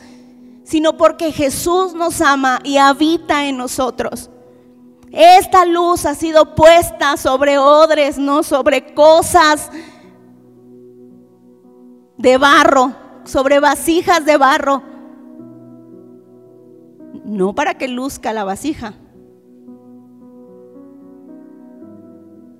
[0.64, 4.30] sino porque Jesús nos ama y habita en nosotros.
[5.12, 9.70] Esta luz ha sido puesta sobre odres, no sobre cosas
[12.18, 12.94] de barro,
[13.26, 14.82] sobre vasijas de barro.
[17.26, 18.94] No para que luzca la vasija,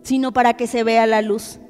[0.04, 1.62] sino para que se vea la luz.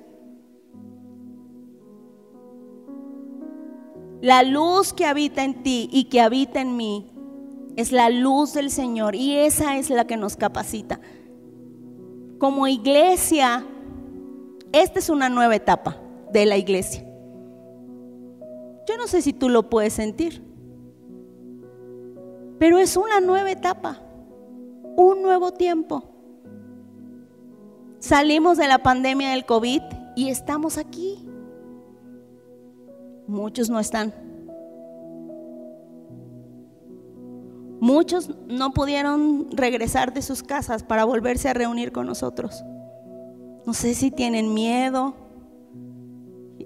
[4.22, 7.09] La luz que habita en ti y que habita en mí
[7.78, 10.99] es la luz del Señor y esa es la que nos capacita.
[12.38, 13.65] Como iglesia,
[14.74, 15.97] esta es una nueva etapa
[16.34, 17.05] de la iglesia.
[18.88, 20.43] Yo no sé si tú lo puedes sentir,
[22.57, 24.01] pero es una nueva etapa,
[24.97, 26.03] un nuevo tiempo.
[27.99, 29.82] Salimos de la pandemia del COVID
[30.15, 31.28] y estamos aquí.
[33.30, 34.11] Muchos no están.
[37.80, 42.63] Muchos no pudieron regresar de sus casas para volverse a reunir con nosotros.
[43.67, 45.13] No sé si tienen miedo,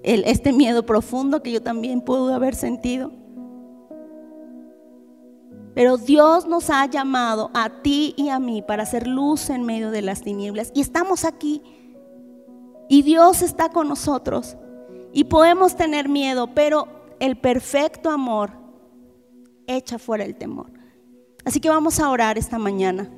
[0.02, 3.12] este miedo profundo que yo también pude haber sentido.
[5.74, 9.90] Pero Dios nos ha llamado a ti y a mí para hacer luz en medio
[9.90, 10.72] de las tinieblas.
[10.74, 11.62] Y estamos aquí.
[12.88, 14.56] Y Dios está con nosotros.
[15.16, 16.88] Y podemos tener miedo, pero
[17.20, 18.50] el perfecto amor
[19.68, 20.66] echa fuera el temor.
[21.44, 23.08] Así que vamos a orar esta mañana.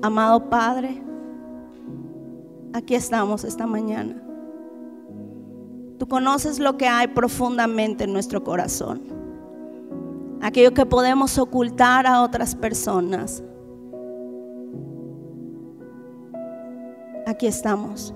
[0.00, 1.02] Amado Padre,
[2.72, 4.14] aquí estamos esta mañana.
[5.98, 9.25] Tú conoces lo que hay profundamente en nuestro corazón
[10.42, 13.42] aquello que podemos ocultar a otras personas.
[17.26, 18.14] Aquí estamos.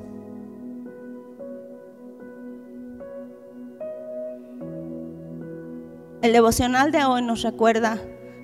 [6.23, 7.99] El devocional de hoy nos recuerda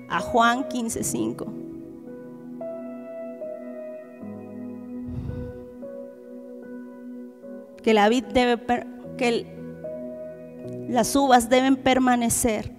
[0.09, 1.45] a Juan 15:5.
[7.83, 8.57] Que la vid debe
[9.17, 9.45] que
[10.89, 12.76] las uvas deben permanecer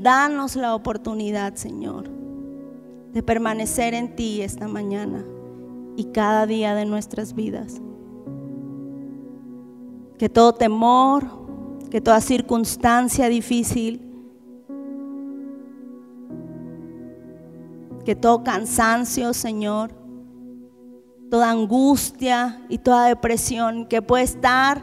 [0.00, 2.08] Danos la oportunidad, Señor,
[3.12, 5.24] de permanecer en ti esta mañana
[5.96, 7.80] y cada día de nuestras vidas.
[10.18, 11.24] Que todo temor,
[11.90, 14.00] que toda circunstancia difícil,
[18.04, 19.92] que todo cansancio, Señor,
[21.30, 24.82] toda angustia y toda depresión que puede estar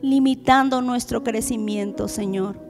[0.00, 2.67] limitando nuestro crecimiento, Señor.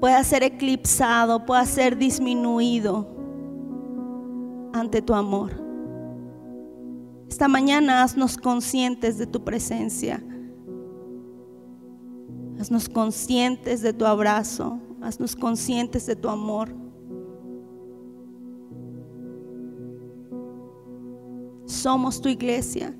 [0.00, 3.06] Pueda ser eclipsado, pueda ser disminuido
[4.72, 5.52] ante tu amor.
[7.28, 10.22] Esta mañana haznos conscientes de tu presencia.
[12.58, 14.78] Haznos conscientes de tu abrazo.
[15.00, 16.74] Haznos conscientes de tu amor.
[21.64, 22.96] Somos tu iglesia.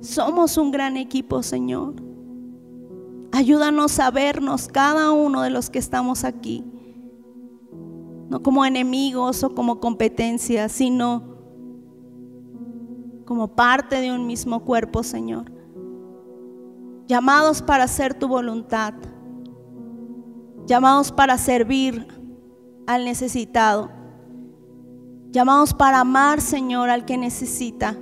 [0.00, 2.11] Somos un gran equipo, Señor.
[3.32, 6.62] Ayúdanos a vernos cada uno de los que estamos aquí.
[8.28, 11.32] No como enemigos o como competencia, sino
[13.24, 15.50] como parte de un mismo cuerpo, Señor.
[17.06, 18.92] Llamados para hacer tu voluntad.
[20.66, 22.06] Llamados para servir
[22.86, 23.90] al necesitado.
[25.30, 27.96] Llamados para amar, Señor, al que necesita.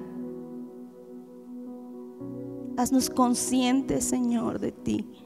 [2.77, 5.20] Haznos conscientes, Señor, de ti.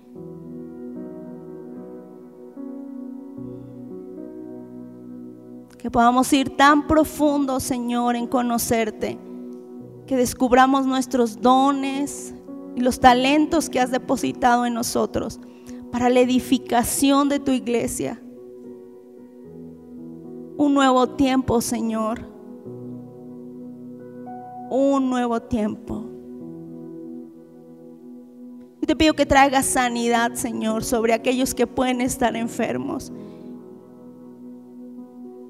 [5.84, 9.18] Que podamos ir tan profundo, Señor, en conocerte.
[10.06, 12.34] Que descubramos nuestros dones
[12.74, 15.38] y los talentos que has depositado en nosotros
[15.92, 18.18] para la edificación de tu iglesia.
[20.56, 22.22] Un nuevo tiempo, Señor.
[24.70, 26.06] Un nuevo tiempo.
[28.80, 33.12] Y te pido que traigas sanidad, Señor, sobre aquellos que pueden estar enfermos.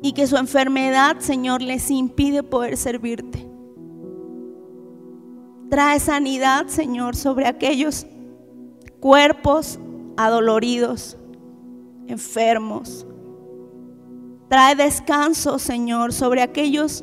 [0.05, 3.49] Y que su enfermedad, Señor, les impide poder servirte.
[5.71, 8.07] Trae sanidad, Señor, sobre aquellos
[9.01, 9.79] cuerpos
[10.19, 11.17] adoloridos,
[12.07, 13.07] enfermos.
[14.51, 17.03] Trae descanso, Señor, sobre aquellos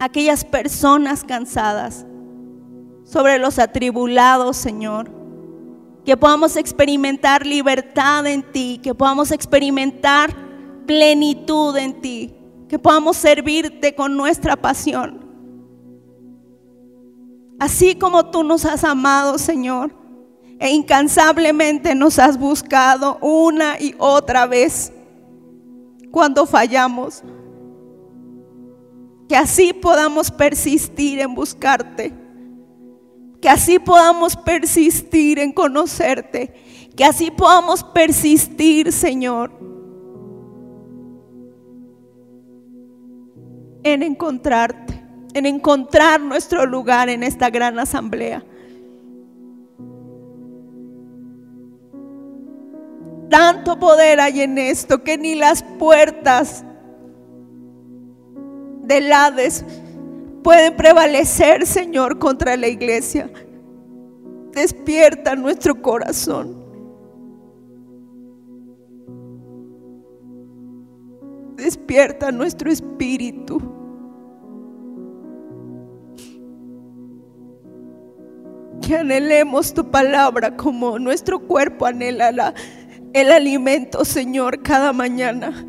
[0.00, 2.04] aquellas personas cansadas,
[3.04, 5.14] sobre los atribulados, Señor
[6.04, 10.45] que podamos experimentar libertad en ti, que podamos experimentar
[10.86, 12.34] plenitud en ti,
[12.68, 15.24] que podamos servirte con nuestra pasión.
[17.58, 19.92] Así como tú nos has amado, Señor,
[20.58, 24.92] e incansablemente nos has buscado una y otra vez
[26.10, 27.22] cuando fallamos,
[29.28, 32.26] que así podamos persistir en buscarte
[33.40, 36.52] que así podamos persistir en conocerte,
[36.96, 39.52] que así podamos persistir, Señor,
[43.92, 45.00] en encontrarte,
[45.32, 48.42] en encontrar nuestro lugar en esta gran asamblea.
[53.30, 56.64] Tanto poder hay en esto que ni las puertas
[58.82, 59.64] del Hades
[60.42, 63.30] pueden prevalecer, Señor, contra la iglesia.
[64.52, 66.56] Despierta nuestro corazón.
[71.56, 73.75] Despierta nuestro espíritu.
[78.82, 82.54] Que anhelemos tu palabra como nuestro cuerpo anhela
[83.12, 85.66] el alimento, Señor, cada mañana.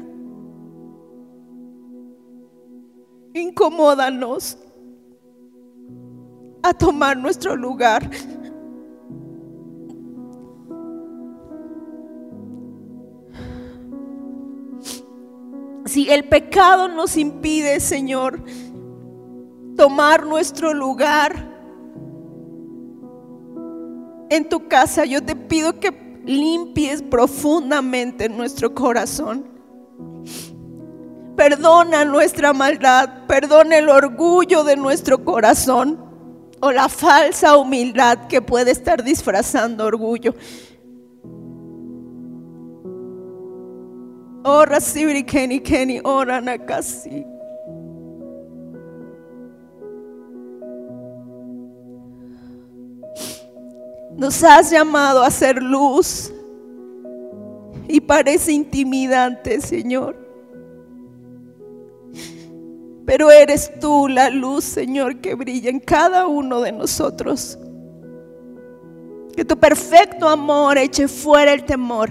[3.33, 4.57] Incomódanos
[6.61, 8.09] a tomar nuestro lugar.
[15.85, 18.43] Si el pecado nos impide, Señor,
[19.77, 21.46] tomar nuestro lugar
[24.29, 29.45] en tu casa, yo te pido que limpies profundamente nuestro corazón.
[31.35, 36.03] Perdona nuestra maldad, perdona el orgullo de nuestro corazón
[36.59, 40.33] o la falsa humildad que puede estar disfrazando orgullo.
[44.43, 47.36] Ora sibri keni keni ora nakasi.
[54.17, 56.33] Nos has llamado a ser luz
[57.87, 60.17] y parece intimidante, Señor.
[63.05, 67.59] Pero eres tú la luz, Señor, que brilla en cada uno de nosotros.
[69.35, 72.09] Que tu perfecto amor eche fuera el temor.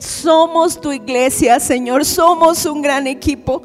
[0.00, 2.04] Somos tu iglesia, Señor.
[2.04, 3.62] Somos un gran equipo.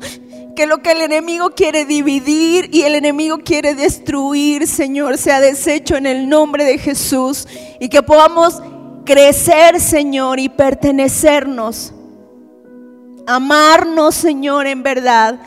[0.59, 5.95] Que lo que el enemigo quiere dividir y el enemigo quiere destruir, Señor, sea deshecho
[5.95, 7.47] en el nombre de Jesús.
[7.79, 8.61] Y que podamos
[9.05, 11.93] crecer, Señor, y pertenecernos
[13.25, 15.39] amarnos, Señor, en verdad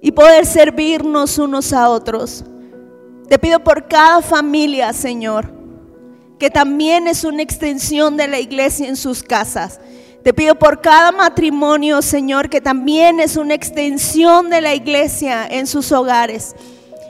[0.00, 2.44] y poder servirnos unos a otros.
[3.28, 5.52] Te pido por cada familia, Señor,
[6.38, 9.80] que también es una extensión de la iglesia en sus casas.
[10.24, 15.66] Te pido por cada matrimonio, Señor, que también es una extensión de la iglesia en
[15.66, 16.56] sus hogares.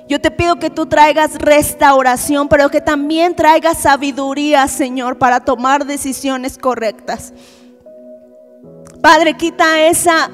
[0.08, 5.86] Yo te pido que tú traigas restauración, pero que también traigas sabiduría, Señor, para tomar
[5.86, 7.32] decisiones correctas.
[9.00, 10.28] Padre, quita esa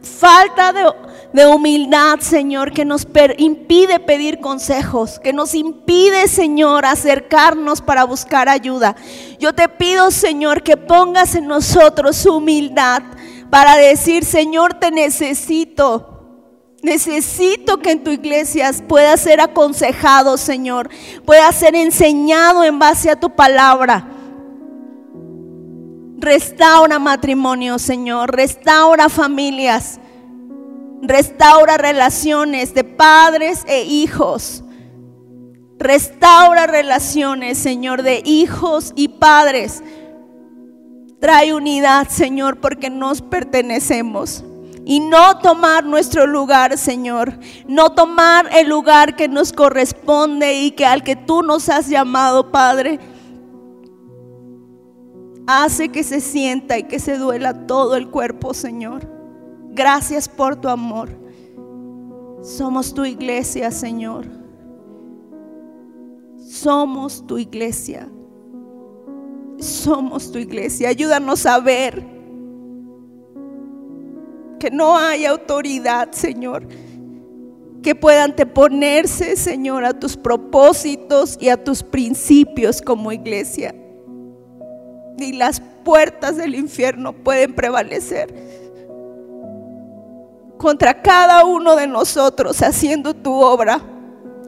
[0.00, 0.84] falta de,
[1.32, 3.06] de humildad, Señor, que nos
[3.38, 8.96] impide pedir consejos, que nos impide, Señor, acercarnos para buscar ayuda.
[9.38, 13.02] Yo te pido, Señor, que pongas en nosotros humildad
[13.48, 16.06] para decir, Señor, te necesito.
[16.82, 20.88] Necesito que en tu iglesia pueda ser aconsejado, Señor,
[21.26, 24.08] pueda ser enseñado en base a tu palabra.
[26.16, 30.00] Restaura matrimonio, Señor, restaura familias.
[31.02, 34.62] Restaura relaciones de padres e hijos.
[35.78, 39.82] Restaura relaciones, Señor, de hijos y padres.
[41.20, 44.44] Trae unidad, Señor, porque nos pertenecemos.
[44.84, 47.32] Y no tomar nuestro lugar, Señor.
[47.66, 52.50] No tomar el lugar que nos corresponde y que al que tú nos has llamado,
[52.50, 52.98] Padre.
[55.46, 59.19] Hace que se sienta y que se duela todo el cuerpo, Señor.
[59.80, 61.08] Gracias por tu amor.
[62.42, 64.26] Somos tu iglesia, Señor.
[66.36, 68.06] Somos tu iglesia.
[69.58, 70.90] Somos tu iglesia.
[70.90, 72.04] Ayúdanos a ver
[74.58, 76.68] que no hay autoridad, Señor,
[77.82, 83.74] que pueda anteponerse, Señor, a tus propósitos y a tus principios como iglesia.
[85.16, 88.59] Ni las puertas del infierno pueden prevalecer
[90.60, 93.80] contra cada uno de nosotros haciendo tu obra,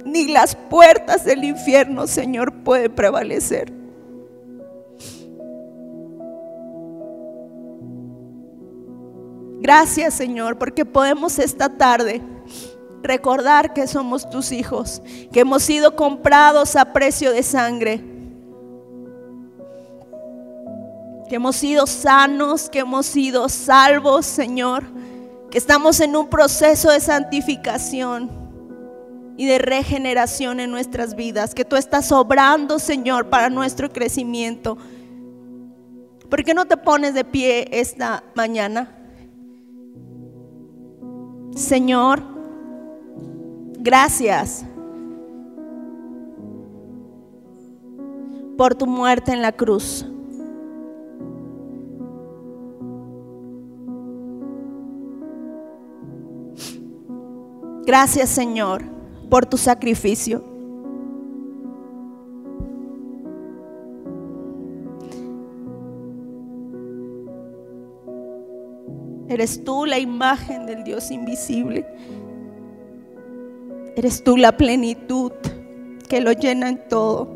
[0.05, 3.73] ni las puertas del infierno, Señor, pueden prevalecer.
[9.61, 12.21] Gracias, Señor, porque podemos esta tarde
[13.03, 15.01] recordar que somos tus hijos,
[15.33, 18.05] que hemos sido comprados a precio de sangre,
[21.27, 24.85] que hemos sido sanos, que hemos sido salvos, Señor
[25.53, 28.31] que estamos en un proceso de santificación
[29.37, 34.79] y de regeneración en nuestras vidas, que tú estás obrando, Señor, para nuestro crecimiento.
[36.31, 38.97] ¿Por qué no te pones de pie esta mañana?
[41.55, 42.23] Señor,
[43.79, 44.65] gracias
[48.57, 50.07] por tu muerte en la cruz.
[57.85, 58.83] Gracias Señor
[59.29, 60.45] por tu sacrificio.
[69.29, 71.87] Eres tú la imagen del Dios invisible.
[73.97, 75.33] Eres tú la plenitud
[76.09, 77.35] que lo llena en todo.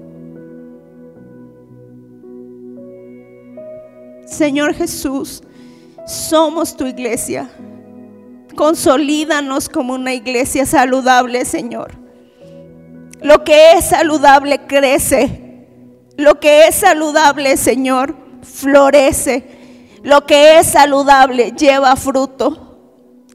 [4.26, 5.42] Señor Jesús,
[6.06, 7.50] somos tu iglesia.
[8.56, 11.92] Consolídanos como una iglesia saludable, Señor.
[13.20, 15.66] Lo que es saludable crece.
[16.16, 19.98] Lo que es saludable, Señor, florece.
[20.02, 22.78] Lo que es saludable lleva fruto.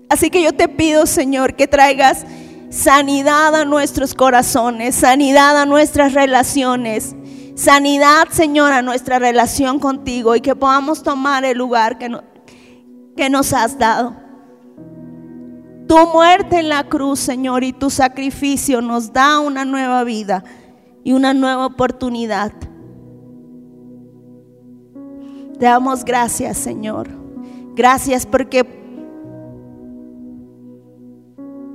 [0.10, 2.26] Así que yo te pido, Señor, que traigas
[2.70, 7.16] sanidad a nuestros corazones, sanidad a nuestras relaciones,
[7.56, 12.10] sanidad, Señor, a nuestra relación contigo y que podamos tomar el lugar que,
[13.16, 14.21] que nos has dado.
[15.92, 20.42] Tu muerte en la cruz, Señor, y tu sacrificio nos da una nueva vida
[21.04, 22.54] y una nueva oportunidad.
[25.60, 27.10] Te damos gracias, Señor.
[27.76, 28.64] Gracias porque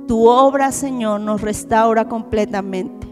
[0.07, 3.07] tu obra, Señor, nos restaura completamente.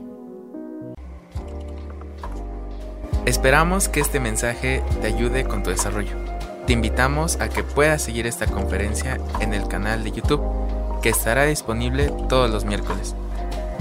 [3.27, 6.18] Esperamos que este mensaje te ayude con tu desarrollo.
[6.65, 10.41] Te invitamos a que puedas seguir esta conferencia en el canal de YouTube
[11.06, 13.14] que estará disponible todos los miércoles.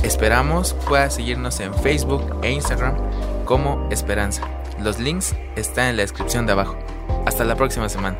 [0.03, 2.97] Esperamos puedas seguirnos en Facebook e Instagram
[3.47, 4.43] como Esperanza.
[4.79, 6.77] Los links están en la descripción de abajo.
[7.25, 8.19] Hasta la próxima semana.